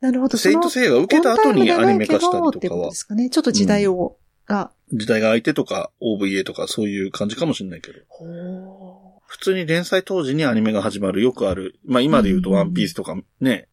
[0.00, 0.36] なるほど。
[0.36, 3.28] セイントセイヤが受けた後にアニメ化したりととかはで、すかね。
[3.28, 4.70] ちょっと時代を、が。
[4.92, 7.98] 時代が空いてとか OVA とかそういう感じかもしれないけど。
[8.08, 8.97] ほう。
[9.28, 11.78] 普通に連載当時にアニメが始まるよくある。
[11.84, 13.68] まあ今で言うとうんワンピースとかね、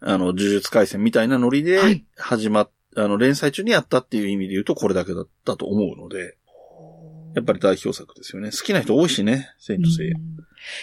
[0.00, 6.36] あの、呪術回戦みたいなノリではい始まっ、あの、連載中にやったっていう意味で言うとこれだけだったと思うので、
[7.36, 8.50] やっぱり代表作ですよね。
[8.50, 10.24] 好きな人多いしね、セイントセイヤうん。
[10.24, 10.36] い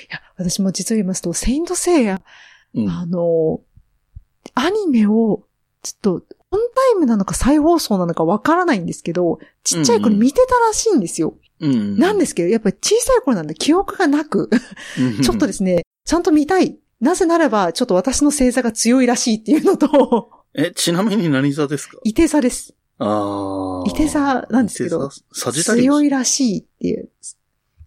[0.09, 2.21] や、私も実を言いますと、セイントセイヤ、
[2.75, 2.89] うん。
[2.89, 3.59] あの、
[4.55, 5.43] アニメを、
[5.81, 6.11] ちょっと、
[6.51, 11.29] オンタイムなのか再放送なのかわからないんですけど、ちっちゃい頃見てたらしいんですよ。
[11.29, 11.42] うん。
[11.97, 14.49] なんですけど、やっぱり小さい頃なんで記憶がなく、
[15.23, 16.77] ちょっとですね、ちゃんと見たい。
[16.99, 21.97] なぜならば、ちょっと私の星座が強いらしいっていうのと、え、ちなみに何座ですか？
[22.03, 22.73] いて座です。
[22.99, 23.89] ああ。
[23.89, 27.09] いて座なんですけどサジタリウス強いらしいっていう。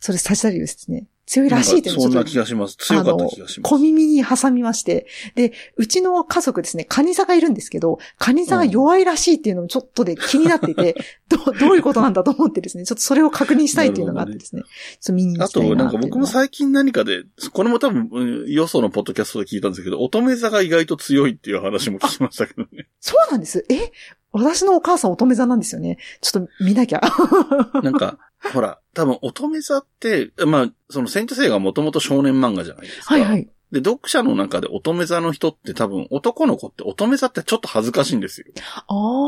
[0.00, 1.06] それサジタリウスですね。
[1.26, 2.76] 強いらしいってそんな気がします。
[2.76, 3.72] 強かった気がします。
[3.74, 5.06] 小耳に挟みまして。
[5.34, 10.94] で、うちの家族ですね、カニ座がいるんですけど、カニ座が弱いらしいっていうのもちょっとで気になっていて、
[11.28, 14.62] どう、 どういうことなんだと思ってですね、ちょっとそれを確認したいっていうのがあってですね。
[14.62, 22.86] ちょっと見に行あと、きたいななんか僕もさ、最近何かで、これも多分、うんよそのポッドキャストで聞いたんですけど、乙女座が意外と強いっていう話も聞きましたけどね。
[23.00, 23.64] そうなんです。
[23.68, 23.90] え
[24.38, 25.98] 私のお母さん乙女座なんですよね。
[26.20, 27.00] ちょっと見なきゃ。
[27.82, 28.18] なんか、
[28.52, 33.14] ほら、多分乙女座って、まあ、そのセイントセイヤがもともと少年漫画じゃないですか。
[33.14, 33.48] はいはい。
[33.72, 38.46] で、読者の中で乙女座の人って多分、男の子って乙女座ってちょっと恥ずかしいんですよ。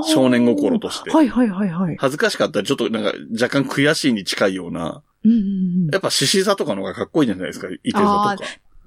[0.07, 1.97] 少年心としてはいはいはいはい。
[1.99, 8.37] 恥ずかしかったり、ちょっとなんか若干悔しいに近いような、うんうんうんやっぱ獅子座とかの方がかっこいいじゃないですか、いて座とか。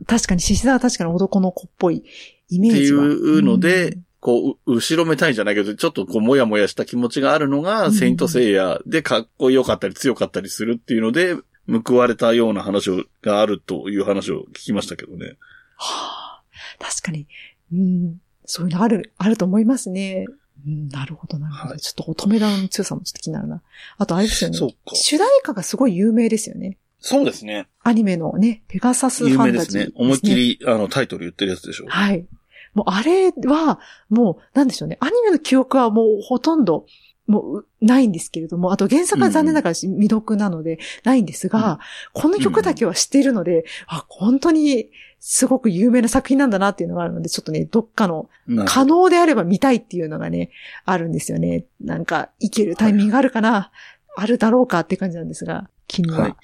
[0.07, 2.03] 確かに、獅子座は確かに男の子っぽい
[2.49, 3.03] イメっていージは。
[3.03, 11.35] うので、うんこう、う後ろめたいじゃないけど、ちょっとこう、もやもやした気持ちがあるのが、うんセイントセイヤでかっこよかったり強かったりするっていうので、
[11.67, 15.37] 報われたような話をがあるという話を聞きましたけどね。
[15.75, 16.43] はあ、
[16.79, 17.27] 確かに、
[17.73, 20.25] うん、そういうのある、あると思いますね。
[20.67, 21.69] うん、なるほど、なるほど。
[21.71, 23.61] はいちょっと乙女座の強さもちょっと気になるな。
[23.97, 24.57] あとあれですよね。
[24.57, 24.95] そうか。
[24.95, 26.77] 主題歌がすごい有名ですよね。
[26.99, 27.67] そうですね。
[27.81, 29.93] アニメのね、ペガサスフ有ァンタジー名ですね。
[29.95, 30.35] 思いっき。
[30.35, 31.87] り、あの、タイトル言ってるやつでしょ。
[31.87, 32.27] はい。
[32.73, 33.79] もうあれは、
[34.09, 34.97] もう、なんでしょうね。
[34.99, 36.85] アニメの記憶はもうほとんど、
[37.27, 41.79] もう、ないんですけれども、あと原作は残念ながら未読なので、ないんですが、
[42.13, 44.89] この曲だけは知っているので、あ、本当に、
[45.23, 48.27] すごく有名な作品なんだなっていうのがあるので、ちょっとね、どっかの、
[48.65, 50.49] 可能であれば見たいっていうのがね、
[50.83, 51.65] あるんですよね。
[51.79, 53.71] なんか、行けるタイミングがあるかな、
[54.15, 56.35] あるだろうかって感じなんですが、気にははないっ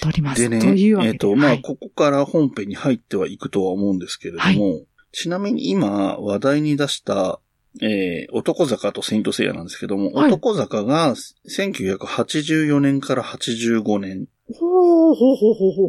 [0.00, 0.42] ております。
[0.42, 1.12] でね、というわけで。
[1.12, 4.80] えっ、と、まあ、はいここから本編に入ってはいくとは思うんですけれども、
[5.14, 7.40] ちなみに今話題に出した、
[7.80, 11.14] えー、男坂とセイントセイヤなんですけども、はい男坂が
[11.48, 14.26] 1984年から85年。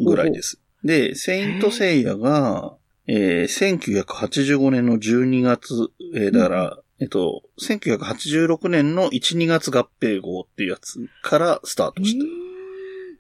[0.06, 0.62] ぐらいです。
[0.84, 2.76] で、セイントセイヤが、
[3.08, 5.74] えー、1985年の12月、
[6.14, 12.26] えー、だから、えっと、1986年の1、2月合併号っていうやつからスタートして、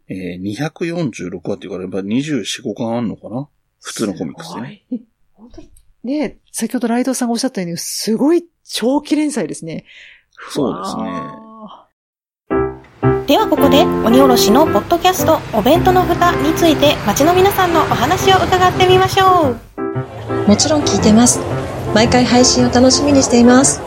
[0.08, 3.50] えー、246話っていうから、やっぱ24、5巻あんのかな？
[3.82, 4.56] 普通のコミックス。
[4.62, 4.84] ね。
[5.34, 5.70] 本当に
[6.06, 9.86] ね先ほどライドさんがおっしゃったように、すごい長期連載ですね。
[10.50, 11.88] そうですねわ
[13.26, 21.40] ではここで鬼おろしのポッドキャストお弁当の蓋について街の皆さんのお話を伺ってみましょうもちろん聞いてます。
[21.94, 23.82] 毎回配信を楽しみにしています。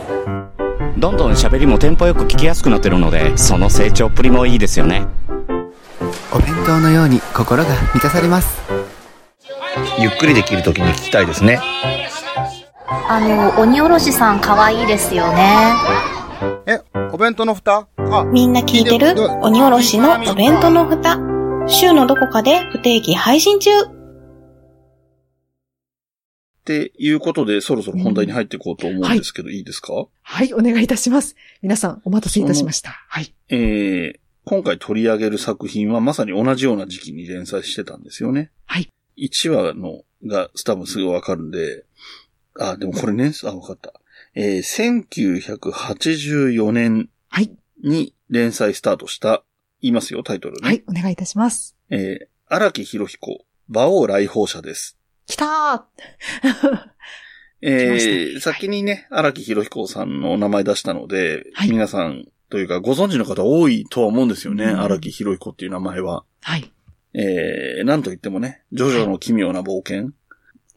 [0.97, 5.07] どんどん喋りもテンポよく聞きやすくなってるのでその成長っぷりもいいですよね
[6.33, 8.59] お弁当のように心が満たされます
[9.97, 11.59] ゆっくりできるときに聞きたいですね。
[13.11, 15.73] あの、鬼おろしさん可愛いですよね。
[16.67, 16.79] え
[17.11, 17.87] お弁当の蓋？
[17.97, 19.15] あみんな聞いてる？
[19.41, 21.17] 鬼おろしのお弁当の蓋
[21.67, 23.83] 週のどこかで不定期配信中っ
[26.65, 29.91] ていうことで、そろそろ本題に入っていこうと思うんですけど、い、いですか？
[30.21, 31.35] はい、お願いいたします。
[31.63, 32.91] 皆さん、お待たせいたしました。
[32.91, 33.33] はい。
[33.49, 38.51] えー、今回取り上げる作品はまさに同じような時期に連載してたんですよね。
[38.67, 38.87] はい。
[39.17, 41.85] 1話のが多分すぐわかるんで、
[42.59, 43.93] あ、でもこれね、あ、わかった。
[44.35, 47.51] えー、1984年はい。
[47.83, 49.43] に連載スタートした、
[49.81, 50.67] 言いますよ、タイトルね。
[50.67, 51.75] はい、お願いいたします。
[51.89, 54.97] えー、荒木博彦、馬王来訪者です。
[55.25, 55.81] 来たー
[57.61, 66.23] えー、した先にね、荒木博彦さんのお名前出したので、はい皆さんというかご存知の方多いとは思うんですよね、うん荒木博彦っていう名前は。
[66.41, 66.71] はい。
[67.13, 70.11] えー、なんと言ってもね、ジョジョの奇妙な冒険。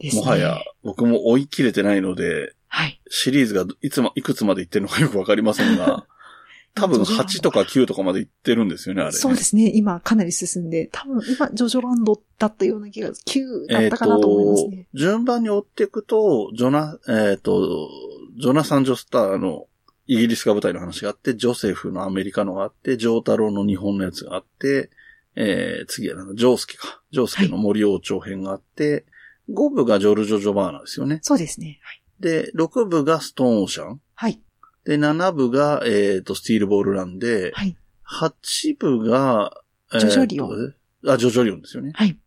[0.03, 3.01] ですねもはや、僕も追い切れてないので、はい。
[3.09, 6.07] シリーズがいつも、いくつまで行ってるのかよくわかりませんが、
[6.75, 9.19] 多分ジョジョランド8とか9とかまで行ってるんですよね、あれ、ね。
[9.19, 9.71] そうですね。
[9.75, 14.88] 今、かなり進んで、多分、今、ジョジョランドだったような気が、9だえっ、ったかなと思いますね。
[14.95, 17.91] 順番に追っていくと、ジョナ、えっ、と、
[18.38, 19.67] ジョナサン・ジョスターの
[20.07, 24.91] イギリスが舞台の話があって、ジョセフのアメリカのがあって、ジョータロの日本のやつがあって、
[25.37, 27.03] えー、次はなんだジョースケか。
[27.11, 29.05] ジョースケの森王朝編があって、
[29.53, 31.21] 5部がジョルジョ・ジョバーナですよね。
[31.23, 31.81] そうですね。
[31.83, 32.03] はい。
[32.21, 34.01] で、6部がストーンオーシャン。
[34.15, 34.41] はい。
[34.85, 37.77] で、7部が、えっ、と、スティールボールランで、はい。
[38.07, 39.53] 8部が、
[39.93, 40.75] えーとジョジョリオン。
[41.07, 41.93] あ、ジョジョリオンですよね。
[41.95, 42.19] はい。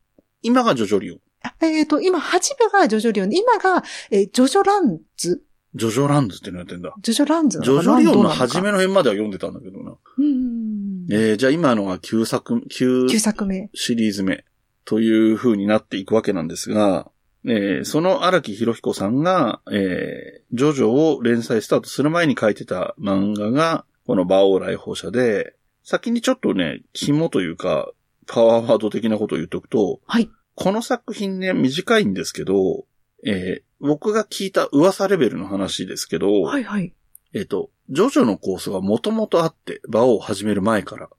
[0.42, 1.20] 今がジョジョリオン。
[1.44, 5.42] あえっ、と、今、8部がジョジョリオンで、今が、えージョジョランズ
[5.76, 6.94] ジョジョランズってのやってんだ？
[7.02, 9.96] ジョジョランズなジョジョリオンの初めの辺までは読んでたんだけどな。
[10.18, 11.06] うん。
[11.12, 13.70] えー、じゃあ今のが9作、9 9作目。
[13.74, 14.46] シリーズ目
[14.86, 17.12] という風になっていくわけなんですが、
[17.48, 27.92] えーその荒木博彦さんが、えージョジョを連載スタートする前に書いてた漫画が、この馬王来訪者で、先にちょっとね、肝というか、
[28.28, 30.30] パワーワード的なことを言っとくと、はい。
[30.56, 32.86] この作品ね、短いんですけど、
[33.26, 36.94] えー僕が聞いた噂レベルの話ですけど、はいはい。
[37.34, 41.10] えっ、と、ジョジョの構想がもともとあって、馬王を始める前から。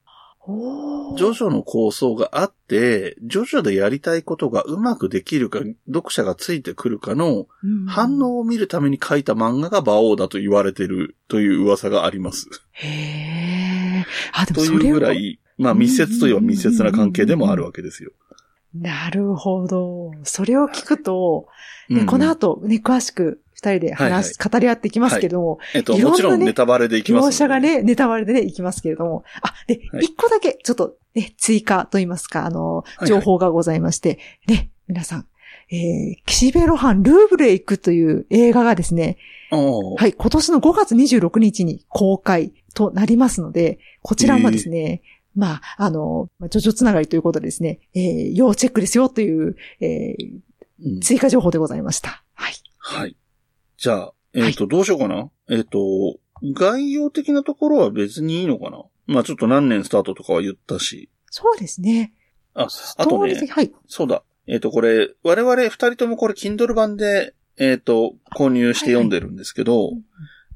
[0.46, 12.48] ジョジョの構想があって、ジョジョでやりたいことがうまくできるか、読者がついてくるかのうん反応を見るために書いた漫画が馬王だと言われてるという噂があります。
[12.72, 14.06] へえ。
[14.32, 18.12] あ、でもとそれはいうぐらい、まあ密接といえば密接な関係でもあるわけですよ。
[18.72, 20.12] なるほど。
[20.22, 21.48] それを聞くと、
[21.88, 27.34] ねうんこの後、ね、詳しく二人で話し、語り合っていきますけれども、えっと、いろんなねもちろんネタバレでいきますので。
[27.34, 29.24] 描写がね、ネタバレでね、いきますけれども。
[29.42, 33.08] あ、で、はい一個だけ、ちょっと、ね、追加といいますか、あのいは、い。
[33.08, 35.26] 情報がございまして、ね、皆さん、
[35.70, 39.16] えー、岸辺露伴ルーブルへ行くという映画がですね、
[39.50, 45.02] はい、今年の5月26日に公開となりますので、こちらもですね、
[45.34, 50.40] まあ、あの、まあジョジョつながりということでですね、えー、要チェックですよという、えー、
[50.84, 51.00] うん。
[51.00, 52.22] 追加情報でございました。
[52.34, 52.54] はい。
[52.78, 53.16] はい。
[53.76, 55.30] じゃあ、えっ、と、どうしようかな？
[55.50, 55.78] えっ、と、
[56.54, 58.84] 概要的なところは別にいいのかな？
[59.06, 61.10] まあちょっと何年スタートとかは言ったし。
[61.30, 62.12] そうですね。
[62.54, 63.72] あ、あとねはい。
[63.86, 64.22] そうだ。
[64.46, 69.92] えっ、と、これ、我々二人ともこれ、Kindle 版で、えっ、と、購入して読んでるんですけど、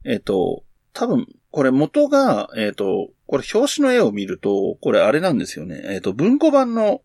[0.04, 5.82] えっ、と、多分、これ元が、えっ、と、これ表紙の絵を見ると、これあれなんですよね。
[5.84, 7.02] えっ、と、文庫版の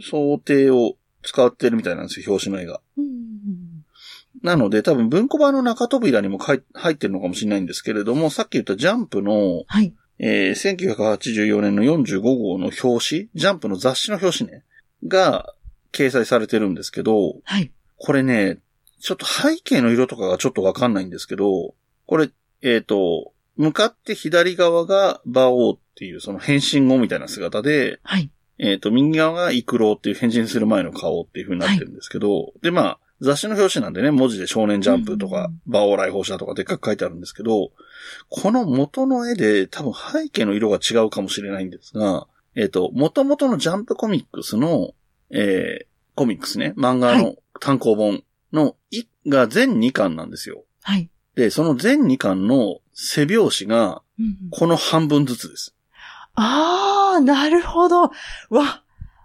[0.00, 2.80] 想定を使ってるみたいなんですよ、表紙の絵が。
[2.96, 3.04] うん
[4.42, 9.94] なので、多分文庫版の中扉にも入ってるのかもしれないんですけれども、さっき言ったジャンプの、はい。
[10.20, 14.64] えー1984年の45号の表紙、ジャンプの雑誌の表紙ね、
[15.06, 15.54] が
[15.92, 17.72] 掲載されてるんですけど、はい。
[17.96, 18.58] これね、
[19.00, 21.74] ちょっと背景の色とかがちょっとわかんないんですけど、
[22.06, 22.30] これ、
[22.62, 28.30] えっ、と、向かって左側が馬王っていうその変身後みたいな姿で、はい。
[28.58, 37.72] えっ、と、右側がイクロウっていう変身する前の顔っていう風になってるんですけど、で、まあ、雑誌の表紙なんでね、文字で少年ジャンプとか、馬王来訪者とかでっかく書いてあるんですけど、
[38.28, 44.92] この元の絵で多分背景の色が違うかもしれないんですが、えっ、と、元々のジャンプコミックスの、
[45.30, 50.64] えー、コミックスね、漫画はの単行本の1が全2巻なんですよ。
[50.82, 51.10] はい。
[51.34, 55.76] で、その全2巻の背表紙が、うんうんこの半分ずつです。
[56.34, 58.02] ああ、なるほど。
[58.02, 58.10] わ、
[58.50, 58.82] あ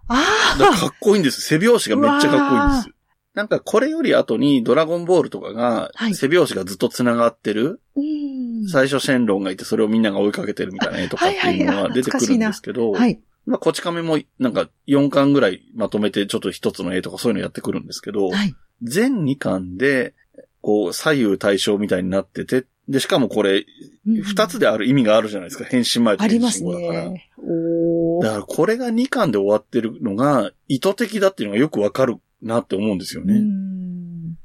[0.08, 1.40] あ、だからかっこいいんです。
[1.40, 2.93] 背表紙がめっちゃかっこいいんです。
[3.34, 8.68] なんかこれより後にドラゴンボールとかがはい、背表紙がずっと繋がってる、うん。
[8.68, 13.20] 最初シェンロンがいてそれをみんなが追いかけてるみたいな絵とかっていうのはいはいあが出てくるんですけど、はい。
[13.46, 18.54] まあ、こち亀もなんか4巻ぐらいまとめてちょっと一つの絵とかそういうのやってくるんですけど、はい。
[18.82, 20.14] 全2巻で、
[20.60, 23.66] こう、左右対称みたいになってて、で、しかもこれ、
[24.06, 25.64] 二つである意味があるじゃないですか。
[25.64, 27.10] 変身前と変身あります後だから。
[27.10, 27.30] ね。
[27.38, 33.38] おーだからこれが2巻で終わってるのが意図的だっていうのがよくわかるなって思うんですようね。
[33.40, 34.36] ん。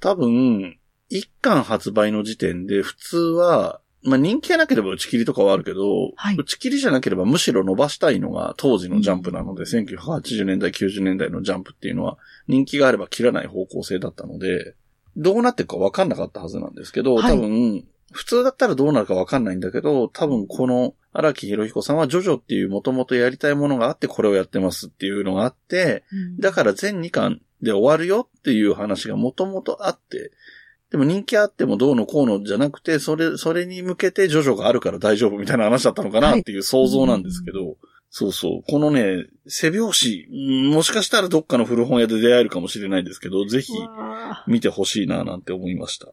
[0.00, 0.78] 多分、
[1.10, 12.16] 1巻発売の時点で普通は、まあ人気がなければ打ち切りとかはあるけど、はい打ち切りじゃなければむしろ伸ばしたいのが当時のジャンプなので、1980年代、90年代のジャンプっていうのは
[12.48, 14.74] 人気があれば切らない方向性だったので、
[15.16, 26.04] どうなっていくか分かんなかったはずなんですけど、はい多分、普通だったらどうなるか分かんないんだけど、多分この荒木博彦さんはジョジョっていうもともとやりたいものがあってこれをやってますっていうのがあって、
[26.38, 30.32] だから全2巻で終わるよっていう話がもともとあって、
[30.90, 37.76] でも人気あってもどうのこうのじゃなくて、それ、それに向けてジョジョがあるから大丈夫みたいな話だったのかなっていう想像なんですけど、
[38.10, 38.62] そうそう。
[38.68, 43.72] このね、背表紙、うんもしかしたらどっかの古本屋で出会えるかもしれないんですけど、ぜひ
[44.48, 46.08] 見てほしいななんて思いました。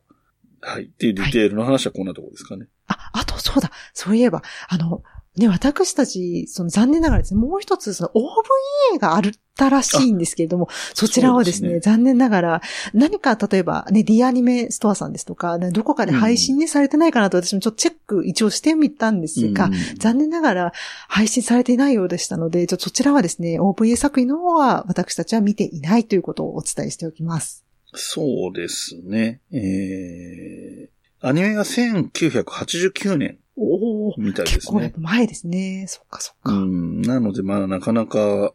[0.62, 0.86] はい。
[0.86, 2.68] っていうディテールの話はこんなところですかね。
[2.88, 3.72] あ、あとそうだ。
[3.94, 5.04] そういえば、あの、
[5.38, 9.22] ね、私たち、その残念ながらですね、もう一つ、その OVA があっ
[9.56, 12.62] たらしいんですけれども、そちらをですね、す残念ながら、
[12.94, 20.74] 何か例えばね、D アニメストアさんですとか、ねどこかで配信ね、されてないかなと私もちょっとチェック一応してみたんですが、うん残念ながら
[21.08, 27.67] 配信されていないようでしたので、ちょそちらはですね、OVA 作品の方は私たちは見ていないということをお伝えしておきます。
[27.94, 29.42] そうですね。
[29.52, 35.86] えー、アニメが1989年おお、みたいですね結構前ですね。
[35.88, 36.54] そっかそっか。
[36.54, 37.02] うん。
[37.02, 38.54] なので、まあ、なかなか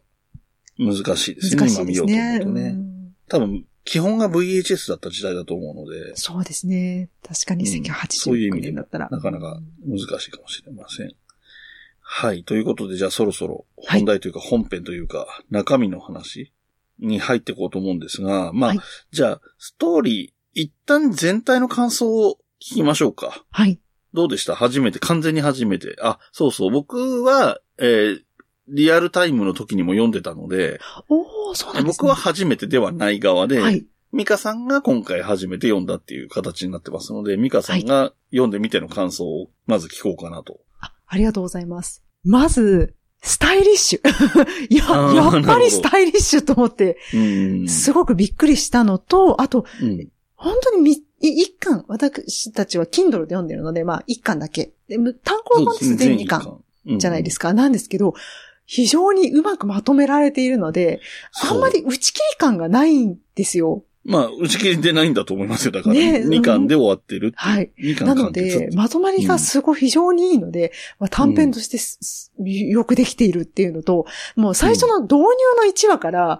[0.77, 1.61] 難しいですね。
[1.61, 1.85] 難しいですね。
[1.85, 2.61] 今見ようと思うとね。
[2.69, 2.93] うん
[3.29, 7.09] 多分、基本が VHS だった時代だと思うので、そうですね。
[7.23, 9.09] 確かにうんそういう意1989味で年だったら。
[9.09, 11.15] なかなか難しいかもしれません。
[11.99, 12.43] はい。
[12.43, 16.53] ということで、じゃあそろそろはい本題というか本編というか、中身の話
[17.03, 18.79] に入っていこうと思うんですが、まあ、はい
[19.11, 23.43] じゃあ、ストーリー、一旦全体の感想を聞きましょうか。
[23.51, 23.79] はい。
[24.13, 24.55] どうでした？
[24.55, 25.95] 初めて、完全に初めて。
[26.01, 26.71] あ、そうそう。
[26.71, 28.19] 僕は、えー
[28.69, 31.97] リアルタイムの時にも読んでたので、おおそうなんですね。
[31.99, 33.85] 僕は初めてではない側で、はい。
[34.13, 40.61] ミカさんが今回初めて読んだっていう形になってますので、ミカさんが読んでみての感想をまず聞こうかなと。
[40.79, 42.05] あありがとうございます。
[42.23, 44.67] まず、スタイリッシュ。
[44.69, 47.67] い や、やっぱりスタイリッシュと思って、うん。
[47.69, 50.09] すごくびっくりしたのと、あと、うん。
[50.35, 54.73] 本当にみ、い一巻、私たちは Kindle で読んでるので、まあ一巻だけ。
[54.89, 56.59] でむ単行本です全2巻
[56.97, 57.49] じゃないですか。
[57.49, 57.53] か。
[57.53, 58.13] なんですけど、
[58.65, 60.99] 非常にうまくまとめられているので、
[61.49, 63.85] あんまり打ち切り感がないんですよ。
[64.05, 65.71] まあ、打ち切りでないんだと思いますよ。
[65.71, 67.37] だから、ね2巻で終わってるって。
[67.37, 67.71] はい。
[67.79, 75.21] 2巻なので、まとまりがすごい非常にいいので、まあ、短編としてよくできているっていうのと、もう最初の導入
[75.65, 76.39] の1話から、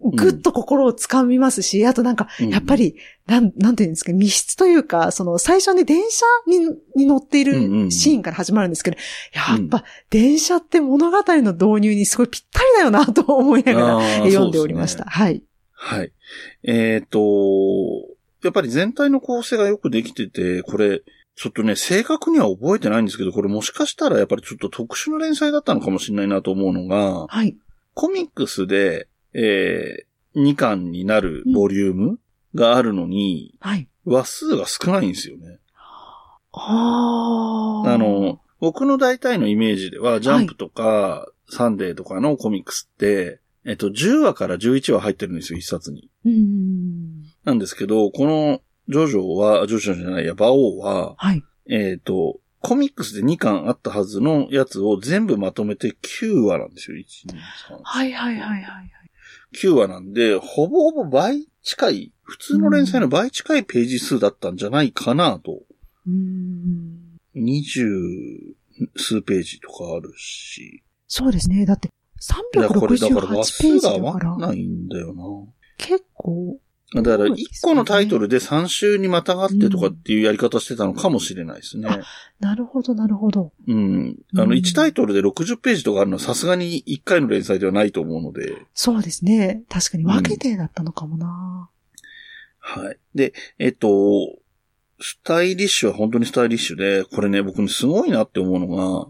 [0.00, 2.96] ぐっと心をつかみますし、あとなんか、うんやっぱり、
[3.26, 6.58] なん、なんていうんですか、密室というか、その最初に電車に
[6.96, 8.96] に乗っていうんうんるシーンから始まるんですけど、
[9.32, 15.04] やっぱ電車って物語の導入にすごいぴったりだよなと思いながら読んでおりました。
[15.04, 15.42] そうはい。
[15.84, 16.12] はい。
[16.62, 17.18] えっ、と、
[18.42, 21.02] やっぱり全体の構成がよくできてて、これ、
[21.36, 27.54] ちょっとね、正確には覚えてないんですけど、これもしかしたらやっぱりちょっと特殊な連載だったのかもしれないなと思うのが、はい。
[27.92, 32.18] コミックスで、えー、2巻になるボリューム
[32.54, 33.86] があるのに、はい。
[34.06, 35.58] 話数が少ないんですよね。
[36.52, 46.10] あーあの、僕の大体のイメージでは、ジャンプとか、サンデーとかのコミックスって、えっと、10話から11話入ってるんですよ、一冊に。
[46.24, 47.24] うーん。
[47.44, 51.42] なんですけど、この、ジョジョは、ジョジョじゃないや、馬王は、はい。
[51.70, 57.80] えっ、と、コミックスで2巻あったはずのやつを全部まとめて9話なんですよ、1、2、3。
[57.82, 58.90] はいはいはいはい。
[59.54, 65.62] 9話なんで、ほぼほぼ倍近い、普通の連載の倍近いページ数だったんじゃないかなと。
[66.06, 67.18] うーん。
[67.34, 67.86] 二十
[68.96, 70.82] 数ページとかあるし。
[71.06, 71.64] そうですね。
[71.64, 71.90] だって、
[72.54, 75.14] だからこれだから話368ページだからわ、ないんだよ
[75.76, 76.58] 結構、
[76.94, 77.02] な。
[77.02, 81.88] だから、1そうですね個のタイトルで3週にまたがってとかっていうやり方してたのかもしれないですね。
[82.40, 83.52] なるほど、なるほど。
[83.66, 84.16] うん。
[84.34, 88.54] あの、うん1タイトルで60ページとかあるのはさすがに1回の連載ではないと思うので。
[88.74, 89.62] そうですね。
[89.68, 91.68] 確かに分けてだったのかもな。
[92.60, 92.96] はい。
[93.14, 93.88] で、えっと、
[95.00, 99.08] スタイリッシュは本当にスタイリッシュで、これね、僕にすごいなって思うのが、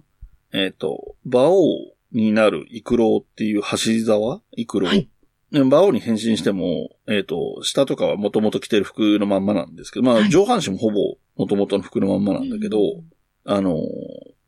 [0.52, 4.90] えっと、馬王になるイクロウっていう走り沢イクロウ。
[4.90, 5.08] はい
[5.50, 12.78] ね馬王に変身しても、えっと、下とかは元々着てる服のまんまなんですけど、まあはい上半身もほぼ元々の服のまんまなんだけど、
[13.44, 13.78] あの、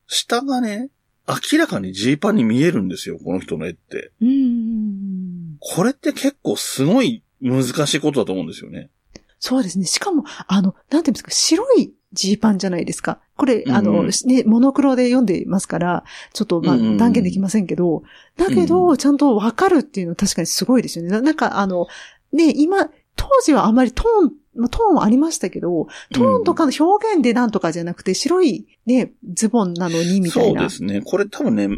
[0.08, 0.90] 下がね、
[1.28, 4.12] 明らかにジーパンに見えるんですよ、この人の絵って。
[4.20, 5.56] うん。
[5.60, 8.90] これって結構すごい難しいことだと思うんですよね。
[9.38, 9.84] そうですね。
[9.84, 13.20] しかも、あの、なんていうんですか、白いジーパンじゃないですか。
[13.36, 18.02] これ、あの、うんね、モノクロで読んでますから、ちょっと、まあ、断言できませんけど、
[18.36, 21.10] だけうど、ちゃんとわかるっていうのは確かにすごいですよね。
[21.10, 21.86] ななんか、あの、
[22.32, 30.60] ね、今、当時はあまりトーン、まあトーンはありましたけど、トーンとかの表現でなんとかじゃなくて、白いね、ズボンなのにみたいな。
[30.60, 31.02] そうですね。
[31.02, 31.68] これ多分ね、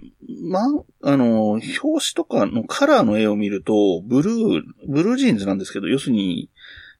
[0.42, 0.60] ま、
[1.02, 6.50] あの、表紙とかのカラーの絵を見ると、ブルー、ブルージーンズなんですけど、要するに、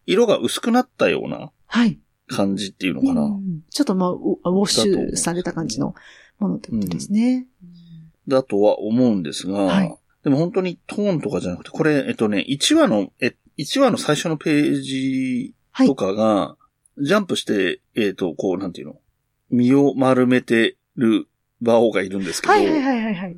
[0.06, 1.98] 色が薄くなったようなはい。
[2.28, 3.22] 感じっていうのかな。
[3.22, 5.94] うんちょっとまあ、ウウォッシュされた感じの
[6.38, 7.46] ものってことですね。
[8.26, 16.56] だとは思うんですが、はいでも本当にトーンとかじゃなくて、これ、えっとね、1話の、え、1話の最初のページはいとかが、
[16.98, 18.96] ジャンプして、えっと、こう、なんていうの、
[19.50, 21.28] 身を丸めてる
[21.62, 23.36] 馬王がいるんですけど、はいはいはいはいはい。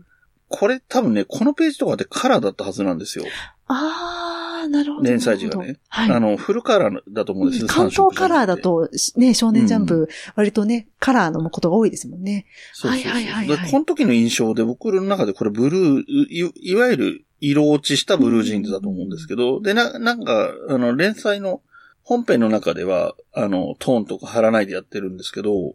[0.49, 3.25] これ多分ね、このページとかでカラーだったはずなんですよ。
[3.67, 5.07] あー、なるほど。
[5.07, 5.79] 連載時がね。
[5.89, 6.11] はい。
[6.11, 7.69] あの、フルカラーだと思うんですよ。
[7.69, 12.47] 関東カラーだと、ね、少年ジャンプ、割とね、カラーのことが多いですもんね。
[12.73, 13.13] そうそうそう。
[13.13, 21.63] はいはいはいはいこの時の印象で僕の中でこれブルー、いいわゆる色落ちしたブルージーンズだと思うんですけど、で、な、なんか、あの、連載の
[22.03, 25.75] 本編の中では、あの、トーンとか貼らないでやってるんですけど、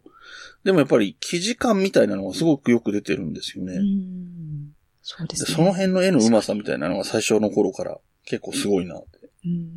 [0.63, 3.75] でもやっぱり生地感みたいなのがすごくよく出てるんですよね。
[3.75, 4.73] うん。
[5.01, 5.47] そうですね。
[5.47, 9.07] でその辺の絵の上手さみたいなのが最初の頃から結構すごいなって。
[9.45, 9.69] うん。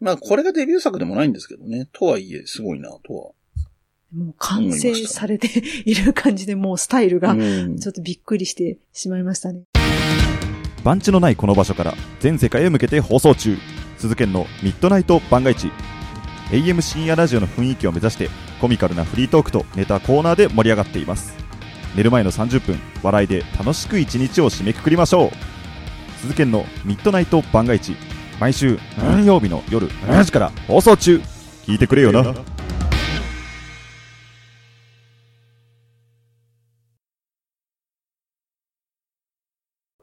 [0.00, 1.88] まあ、これがデビュー作でもないんですけどね。
[1.92, 3.32] とはいえ、すごいな、とは。
[4.14, 5.48] もう完成されて
[5.84, 9.64] いる感じで、もうスタイルが、うんちょっとびっくりしてしまいましたね。
[10.84, 13.58] 番地のないこの場所から全世界へ向けて放送中
[13.98, 15.70] 鈴研のミッドナイト番外地
[16.50, 18.30] AM 深夜ラジオの雰囲気を目指して
[18.60, 21.36] コミカルなフリートークとネタコーナーで盛り上がっています
[21.94, 25.57] 寝る前の30分笑いで楽しく一日を締めくくりましょう
[26.20, 27.96] 鈴研のミッドナイト番外地
[28.40, 31.20] 毎週何曜日の夜7時から放送中。
[31.64, 32.34] 聞いてくれよな。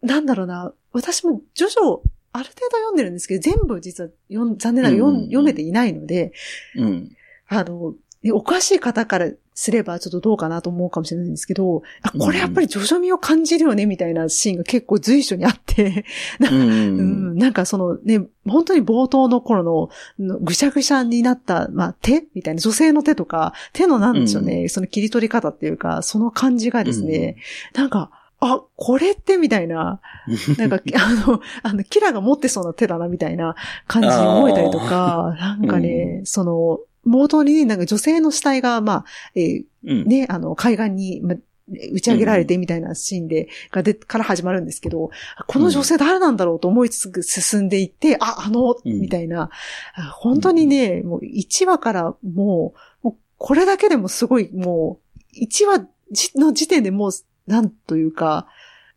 [0.02, 2.02] なんだろうな、私もジョジョ、
[2.34, 6.34] ある程度読んでるんですけど、全部実は残念ながら読読めていないので、
[6.76, 7.10] うん。
[7.48, 16.04] あの、ねおかしい方からすればちょっとどうかなと思うかもしれないんですけど、あ、これやっぱりジョジョ味を感じるよね、みたいなシーンが結構随所にあって、
[16.42, 17.34] うんううん。
[17.36, 19.90] ん、なんかそのね、本当に冒頭の頃の
[20.20, 27.38] のぐしゃぐしゃになった、まあ手みたいな女性の手とか、手のなんでしょうね、その切り取り方っていうか、その感じがですね、
[27.74, 30.02] なんか、あ、これってみたいな、
[30.58, 33.56] なんか、あの、あの、キラが持ってそうな手だなみたいな
[33.88, 40.06] 感じに思えたりとか、なんかね、その、冒頭にね、なんか女性の死体が、まあ、えーうん。
[40.06, 41.36] ね、あの、海岸に、ま、
[41.68, 45.10] 打ち上げられてみたいなシーンで、がで、から始まるんですけど、
[45.48, 49.02] この女性誰なんだろうと思いつつ進んでいって、あ、あの、うん。
[49.02, 49.50] みたいな、
[49.96, 57.12] あ本当にね、もう1話からもう、もうこれだけでもすごい、もう、1話じの時点でもう、
[57.48, 58.48] なんというか、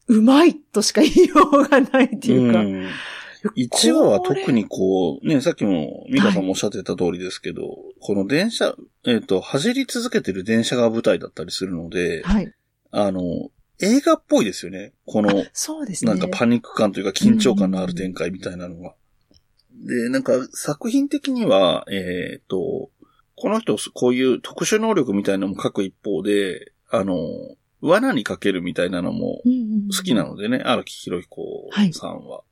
[0.07, 2.63] うまいとしか言いようがないっていうか。
[3.45, 8.75] ん1話は特にこう、ね、さっきもミカさんもおっしゃってた通りですけど、この電車、
[9.07, 12.53] えっ、と、走り続けてる電車が舞台だったりするので、はい。
[12.91, 13.23] あの、
[13.81, 14.93] 映画っぽいですよね。
[15.07, 16.11] この、そうですね。
[16.11, 18.95] なんかパニック感というか緊張感のある展開みたいなのが。
[19.73, 22.91] で、なんか作品的には、えっ、と、
[23.37, 27.15] この人、こういう特殊能力みたいなのも書く一方で、あの、
[27.81, 31.43] 罠にかけるみたいなのもうんうんうん好きなのでね、荒木博彦
[31.93, 32.43] さんは。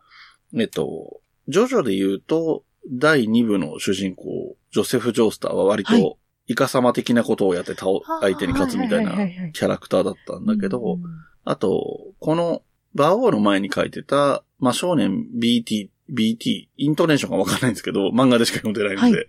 [0.55, 6.01] えっと、ジョジョで言うと、第2部の主人公、ジョセフ・ジョースターは割はい。
[6.01, 6.19] と、
[6.49, 7.87] イカ様的なことをやって倒
[8.21, 9.17] 相手に勝つみたいな
[9.53, 10.99] キャラクターだったんだけど、
[11.45, 12.63] あと、この、
[12.95, 19.27] バオーの前に書いてた、まあ、少年 BT、BT、イントネーションがわかんないんですけど、漫画でしか読んでないので、はい。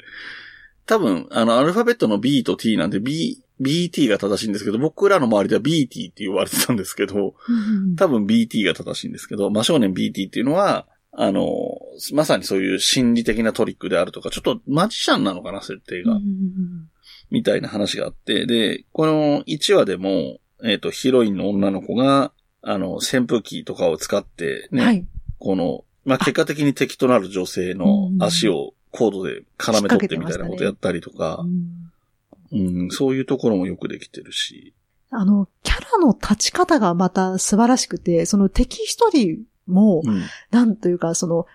[0.86, 10.88] 多分、あの、アルファベットの B と T なんで B、BT が正しいんですけど、僕らの周りでは BT って言われてたんですけど、うん多分 BT が正しいんですけど、真正面 BT っていうのは、
[11.20, 11.80] あの、
[12.14, 16.14] まさにそういう心理的なトリックであるとか、ちょっとマジシャンなのかな、設定が。
[16.14, 16.22] うん
[17.30, 25.06] みたいな話があって、で、この1話でも、えっ、と、ヒロインの女の子が、あの、扇風機とかを使ってね、はい。
[25.38, 31.44] この、まあ、結果的に敵となる女性の足をコードで絡め取ってみたいなことやったりとか。
[31.44, 31.92] う、ん
[32.52, 34.74] うん、そういうところもよくできてるし、
[35.10, 41.46] あの、キャラの立ち方がまた素晴らしくて、その敵一人も、うん、なんというか、その、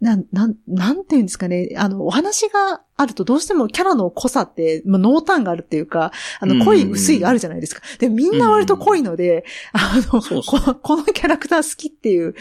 [0.00, 1.70] なん、なん、なんていうんですかね。
[1.76, 7.82] あの、お話があるとどうしてもキャラの濃さって、まあ、濃淡があるっていうか、あの、うんうんうん濃い、薄いがあるじゃないですか。
[7.98, 12.36] で、みんな割と濃いので、あの、ここのキャラクター好きっていう、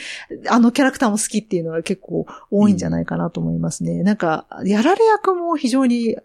[0.49, 4.03] あのキャラクターも好きっていうのは結構多いんじゃないかなと思いますね。
[4.03, 6.15] なんか、やられ役も非常に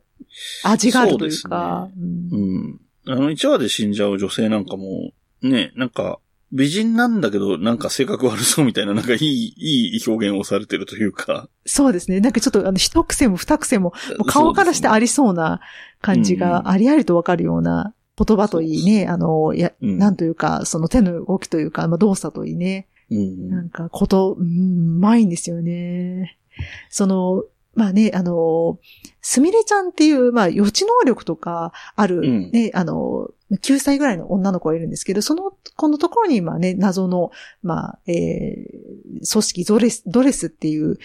[0.64, 1.89] 味があるというか。
[1.99, 2.81] ううんん。
[3.07, 6.18] あの、1話で死んじゃう女性なんかも、ね、なんか、
[6.53, 11.48] 美人なんだけど、なんか性格悪そうみたいな、なんかいい、いい表現をされてるというか。
[11.64, 12.20] そうですね。
[12.20, 15.61] なんかちょっと、あの、一癖も二癖も、もう顔からしてありそうな
[16.03, 26.38] 感じがありありとわかるような言葉といいね、あの、や、うんなんというか、その手の動きというか、まあ、動作といいね、うんなんかこと、うん、うまいんですよね。
[26.90, 27.44] その、
[27.75, 28.79] まあね、あの、
[29.20, 32.51] すみれちゃんっていう、まあ予知能力とかある、うん。
[32.51, 37.31] ね、あの、9歳ぐらいの女の子がいるんですけど、その子のところに、まあね、謎の、
[37.62, 40.99] まあ、えー、組織ドレス、ドレスっていう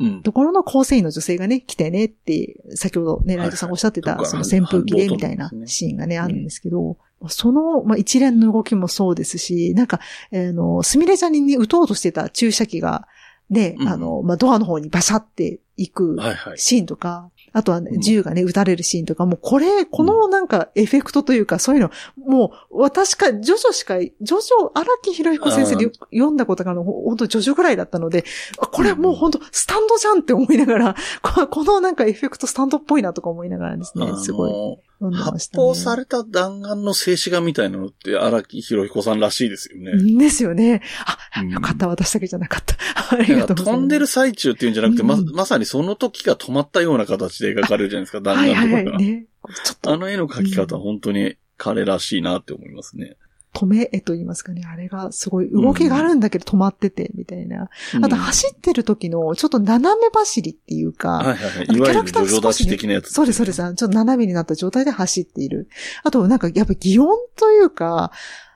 [0.00, 0.22] うん。
[0.22, 6.96] ところの構成員の女性がね、来てねって、先ほどね、ライトさんがおっしゃってた、その扇風機でみたいなシーンがね、あるんですけど、
[7.28, 10.00] その、まあ、一連の動きもそうですし、なんか、
[10.32, 13.06] あの、すみれちゃんにね、撃とうとしてた注射器が、
[13.50, 13.88] ね、うん。
[13.88, 16.58] あの、まあ、ドアの方にバシャって行くはいはい。
[16.58, 18.00] シーンとか、あとはねうん。
[18.00, 28.24] 銃がね、撃たれるシーンとか、もうこれ、このなんかエフェクトというか、そういうの、もう、私か、ジョジョしか、ジョジョ、荒木博彦先生でよ読んだことがあるの、ほ本当ジョジョぐらいだったので、
[28.58, 35.50] あこれはもう本当スタンドじゃんって思いながら、ここのなんかエフェクトスタンドっぽいなとか思いながらですね、すごい発。
[35.54, 39.92] 砲された弾丸の静止画みたいなのって荒木博彦さんらしいですよね。
[40.18, 40.82] ですよね。
[41.06, 42.76] あ、うんよかった、私だけじゃなかった。
[43.14, 43.76] ありがとうございます。
[43.76, 48.76] 飛んでる最中っていうんじゃなくて、ま、うんまさにその時が止まったような形で描かれるじゃないですか、弾はい丸とかが。
[48.76, 49.04] はいはい。
[49.04, 49.26] ね。
[49.64, 53.16] ちょっと あの絵の描き方、本当に彼らしいなって思いますね。
[53.54, 54.62] 止め絵と言いますかね。
[54.66, 57.70] あれがすごい動きがあるんだけど止まってて、みたいな。
[58.02, 61.36] あと走ってる時のちょっと斜め走りっていうか、
[61.66, 63.12] キャラクタージョジョ立ち的なやつ。
[63.12, 63.58] そうです、そうです。
[63.58, 65.68] ちょっと斜めになった状態で走っている。
[66.02, 68.10] あと、なんか、やっぱ擬音というか、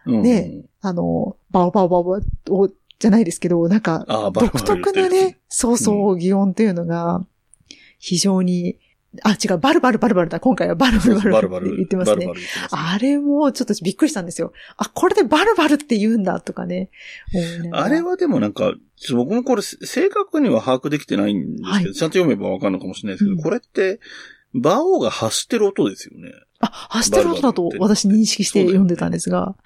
[0.04, 2.20] うんねあの、バオバオバオバ
[2.50, 2.68] オ
[2.98, 7.24] じゃないですけど、なんか、独特なね、そうそう、擬音っていうのが、
[7.98, 8.78] 非常に、
[9.22, 10.38] あ、違う、バルバルバルバルだ。
[10.38, 12.30] 今回はバルバルバルバル言ってますね
[12.70, 14.52] あれもちょっとびっくりしたんですよ。
[14.76, 16.90] あ、これでバルバルって言うんだとかね。
[17.72, 18.74] あれはでもなんか、
[19.14, 24.00] 僕もこれ正確には把握できてないんですけど、はいちゃんと読めばわかるのかもしれないですけど、うんこれって、
[24.54, 26.32] 馬王が走ってる音ですよね。
[26.60, 29.56] あ、走ってる音だと私認識して読んでたんですが。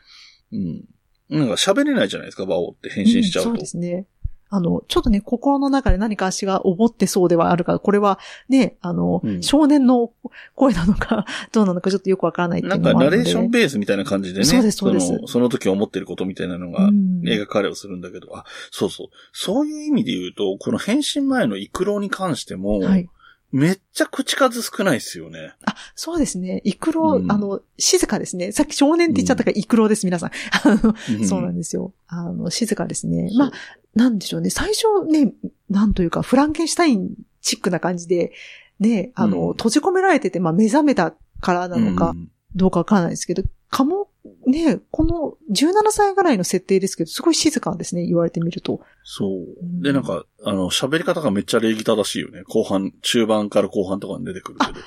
[0.53, 0.84] うん。
[1.30, 3.51] なんか喋れないじゃないですか、馬王って変身しちゃうと。
[3.51, 4.07] んそうですね。
[4.55, 8.19] あの、ちょっとね、心の中で何か足がおぼってそうではあるから、これは
[8.51, 10.13] ね、あの、うん少年の
[10.55, 13.17] 声なのか、 どうなのかちょっとよくわからないっていなうんのもあるので。
[13.17, 14.45] かナレーションベースみたいな感じでね。
[14.45, 19.07] そうですそうですのその時思ってることみたいなのがうん描かれをするんだけど、あ、そうそう。
[19.33, 23.09] そういう意味で言うと、この変身前のイクロに関しても、はい。
[23.53, 25.53] めっちゃ口数少ないですよね。
[25.67, 26.63] あ、そうですね。
[26.65, 28.51] イクロ、うんあの、静かですね。
[28.51, 30.31] さっき少年って言っちゃったから、イクロです、皆さん。
[30.65, 31.93] あの、んそうなんですよ。
[32.07, 33.31] あの、静かですね。
[33.37, 33.53] まあ、
[33.95, 34.49] なんでしょうね。
[34.49, 35.35] 最初ね、
[35.69, 37.11] なんというか、フランケンシュタイン
[37.43, 38.33] チックな感じで、
[38.81, 44.09] ね、あの、うん閉じ込められてて、まあ、目覚めたからなのかう、んどうかわからないですけど、かも、
[44.47, 48.81] ね、この17歳ぐらいの設定ですけど、すごい静かですね、言われてみると。
[49.03, 49.83] そう。
[49.83, 52.43] で、なんか、あの、喋り方がめっちゃ礼儀正しいよね。
[52.45, 54.81] 後半、中盤から後半とかに出てくるけど。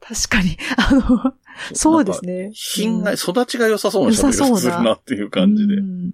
[0.00, 1.34] 確かに、あの、
[1.74, 2.50] そうですね。
[2.54, 5.82] 品が、育ちが良さそうな喋り良さそうな方するなっていう感じでう。
[5.82, 6.12] ん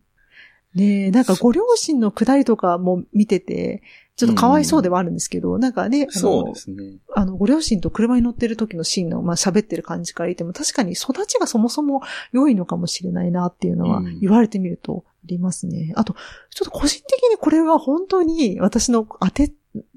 [0.75, 3.83] ねえ、なんかご両親のくだりとかも見てて、
[4.17, 6.99] ちょっとかわいそうではあるんですけど、なんかね、あのそうで、すね。
[7.15, 12.01] あの、ご両親と車に乗ってる時のシーンの、まあ、喋ってる感じから言っても、確かに育ちがそもそも
[12.33, 15.93] 良いのかもしれないなっていうのはうん言われてみるとありますね。
[15.97, 16.15] あと、
[16.51, 19.53] ちょっと個人的にこれは本当に私の当て、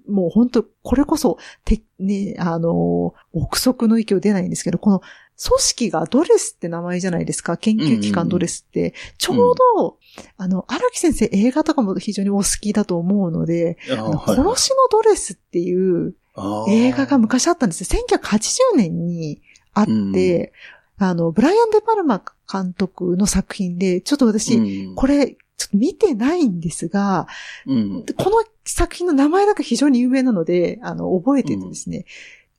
[0.07, 5.01] もう本当、これこそ、て、ね、あの、憶測の域を出ないんですけど、この
[5.39, 7.57] 組織がドレスって名前じゃないですか。
[7.57, 8.95] 研究機関ドレスって。
[9.19, 9.96] ちょうど、
[10.37, 16.15] あの、荒木先生映画とかも非常にお好きだと思うので、ああのはい殺しのドレスっていう、
[16.69, 17.99] 映画が昔あったんですよ。
[18.09, 19.41] 1980年に
[19.73, 20.53] あって、
[20.99, 27.27] あの、ブライアン・デ・パルマ監督の作品で、ちょっと私、うんこれ、ちょっと見てないんですが、
[27.65, 28.05] うん。
[28.15, 32.05] この作品の名前だけ非常に有名なので、あの、覚えててですね、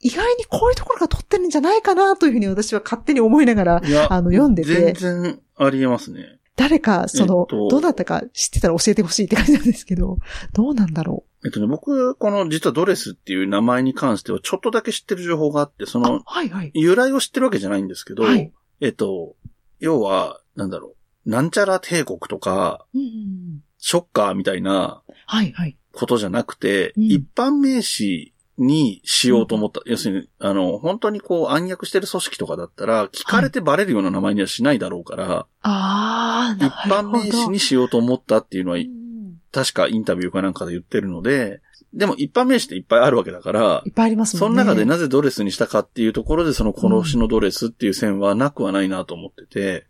[0.01, 6.38] 意外にこういうところが撮ってるんじゃないかなというふうに私は勝手に思いながら、あの、読んで全て、然ありえますね。
[6.59, 10.19] 誰か、その、えっとどうだったか知ってたら教えてほしいって感じなんですけど、
[10.53, 16.73] どうなんだろえっとね、僕、この実はドレスっていう名前に関してはちょっとだけ知ってる情報があって、そうのあ、、はいはい。
[16.75, 19.37] 由来を知ってるわけじゃないんですけど、はいえっと、
[19.79, 25.77] 要は、なんだろう、なんちゃら帝国とか、うんうんショッカーみたいなはいはい。
[25.93, 29.81] ことじゃなくて、うん一般名詞にしようと思った。
[29.87, 37.19] 要するに、あの、本当にこう暗躍してる組織とかだったら、聞かれてバレるような名前にはしないだろうから、あー、一なるほど。
[37.21, 38.89] 般名詞にしようと思ったっていうのはう、ん
[39.53, 41.61] 確かインタビューかなんかで言ってるので、
[41.95, 44.59] でも一般名詞っていっぱいあるわけだからい、っぱいありますもそんね。
[44.59, 49.83] の中でなぜドレスにしたかっていうところで、その殺しのドレスっていう線はなくはないなと思ってて、はあ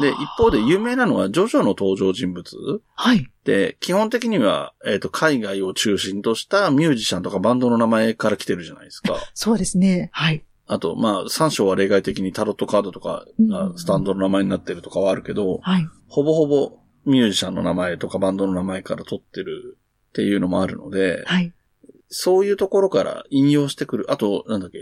[0.00, 3.30] で、一方で有名なのはジョジョの登場人物はい。
[3.44, 9.16] で、基本的には、えっ、と、海外を中心としたミュージシャンとかバンドの名前から来てるじゃないですか。
[9.34, 10.10] そうですね。
[10.12, 10.44] はい。
[10.66, 15.88] あと、まあ、三章は例外的にタロットカードとかがスタンドの名前になってるとかはあるけど、はい。
[16.08, 19.78] ほぼほぼミュージシャンの名前とかバンドの名前から取ってる
[20.08, 21.52] っていうのもあるので、はい。
[22.08, 24.06] そういうところから引用してくる。
[24.10, 24.78] あと、なんだっけ、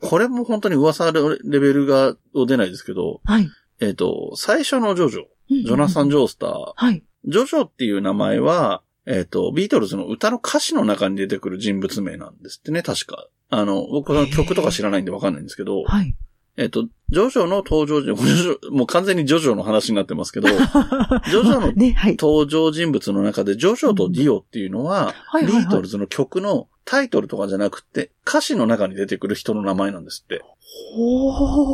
[0.00, 3.48] これも本当に噂レベルが、を出ないですけど、はい。
[3.80, 7.02] えっ、と、最初のジョジョ、ジジョナサン・ジョースター、はい。
[7.26, 13.28] ジョジョっていう名前は、えっ、と、ビートルズの歌の歌詞の中に出てくる人物名なんですってね、確か。
[13.50, 16.14] あの、僕は曲とか知らないんでわかんないんですけど、はい。
[16.56, 21.72] えっ、と、ジョジョの登場人、こ れジョジョもう完全にジョジョの話になってますけど、 ジョジョの。
[22.18, 30.42] 登場人物の中で、ジョジョとディオっていうのは、ビートルズの曲のタイトルとかじゃなくて、歌詞の中に出てくる人の名前なんですって。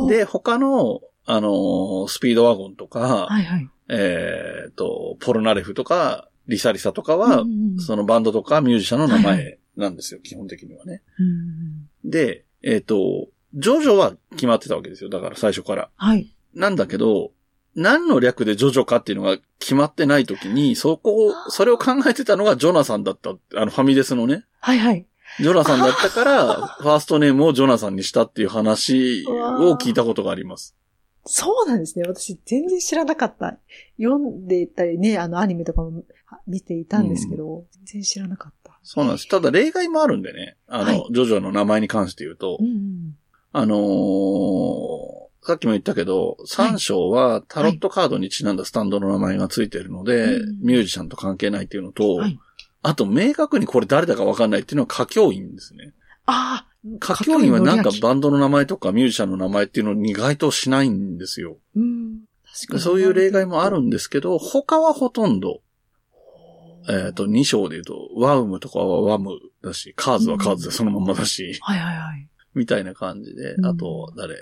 [0.09, 3.69] で、他の、あのースピードワゴンとか、はいはい。
[3.89, 11.01] えっ、と、ポルナレフとか、リサリサとかは、うんそのバンドとかミュージシャンの名はい前なんですよ、基本的にはね。
[11.19, 15.09] うんで、えっ、と、ジョジョは決まってたわけですよ。
[15.09, 15.89] だから最初から。
[15.95, 16.33] はい。
[16.53, 17.31] なんだけど、
[17.75, 23.31] 何の略でジョジョかっていうのが決まってない時に、そこを、それを考えてたのがジョナサンだった。
[23.55, 24.45] あの、ファミレスのね。
[24.59, 25.05] はいはい。
[25.39, 30.75] ジョナサンだったから、 ファーストネームをジョナサンにしたっていう話を聞いたことがあります。
[31.25, 32.05] そうなんですね。
[32.07, 33.57] 私全然知らなかった。
[33.97, 36.03] 読んでたりね、あのアニメとかも
[36.47, 38.77] 見ていたんですけど、全然知らなかった。
[38.83, 39.29] そうなんです。
[39.29, 40.57] ただ例外もあるんでね。
[40.67, 43.15] あの、はいジョジョの名前に関して言うとう、ん。
[43.51, 52.39] あのーさっきも言ったけど、三章はタロットカードにちなんだスタンドの名前がついてるので、うんミュージシャンと関係ないっていうのと、はい
[52.85, 55.93] あと明確にこれ誰だかわかんないっていうのは歌教員ですね。
[56.25, 61.57] ああ、歌教員はなんかバンドの名前とかミュージシャンの名前っていうのを意外としないんですよ。
[61.75, 62.21] うん。
[62.53, 65.61] 確かにそういう例外もあるんですけど、他はほとんど、
[66.89, 69.31] えっ、と、2章で言うと、ワウムとかはワム
[69.63, 72.27] だし、カーズはカーズでそのまんまだし、はいはいはい。
[72.53, 74.35] みたいな感じでう、んあと、誰？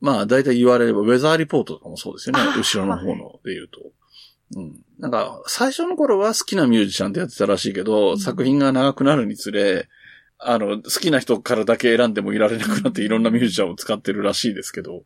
[0.00, 3.80] まあ、大体言われれば、ウェザーリポートとかもそうですよね後ろの方ので言うと。
[4.56, 4.80] うん。
[4.98, 9.88] なんか、最初の頃は好きなミュージシャンってやってたらしいけど、うん作品が長くなるにつれ、
[10.42, 15.02] あの、好きな人からだけ選んでもいられなくなっていろんなミュージシャンを使ってるらしいですけど、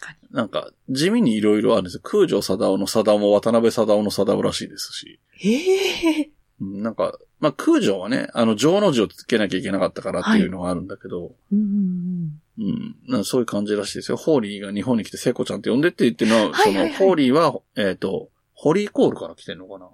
[0.00, 0.36] 確かに。
[0.36, 2.00] なんか、地味にいろいろあるんですよ。
[2.04, 5.18] 空城貞夫の貞夫も渡辺貞夫の貞夫らしいですし。
[5.44, 12.96] ええうんなんか、まあ、空城はね、あの、城の字をつけなきゃいけなかったからっていうのがあるんだけど、うんうんうん。
[13.08, 14.16] なんかそういう感じらしいですよ。
[14.16, 19.88] ホーリーが日本に来て聖子ちゃんって呼んでって言ってるのは、はいはいはいその、ホーリーは、えっ、と、ホリーコールから来てるのかな。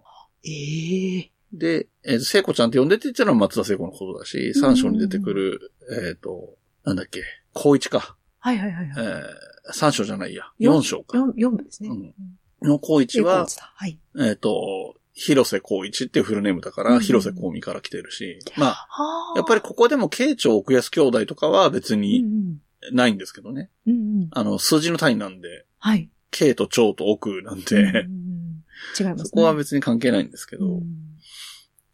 [0.44, 5.72] ええで、えー聖子ちゃんって呼んでって言ってるのは松田聖子のことだし、三章に出てくる、
[6.06, 7.22] えっ、と、なんだっけ、
[7.52, 8.16] 高一か。
[8.38, 9.22] はいはいはいえはい。
[9.22, 10.44] ー、三章じゃないや。
[10.58, 11.18] 四章か。
[11.18, 11.88] 四四部ですね。
[11.88, 12.14] うん
[12.60, 14.00] の高一ははい。
[14.18, 22.58] えっ、と、広瀬光一っていうフルネームだから、うん広瀬香美から来てるし、まあ、はやっぱりここでも慶長奥安兄弟とかは別りにうん
[22.92, 23.70] ないんですけどね。
[23.86, 23.92] うん。
[23.92, 24.28] うんうん。
[24.32, 26.10] あの、数字の単位なんで、はい。
[26.30, 28.64] 慶と長と奥なんで、うん
[28.98, 29.24] 違いますね。
[29.24, 30.82] そこは別に関係ないんですけど、うん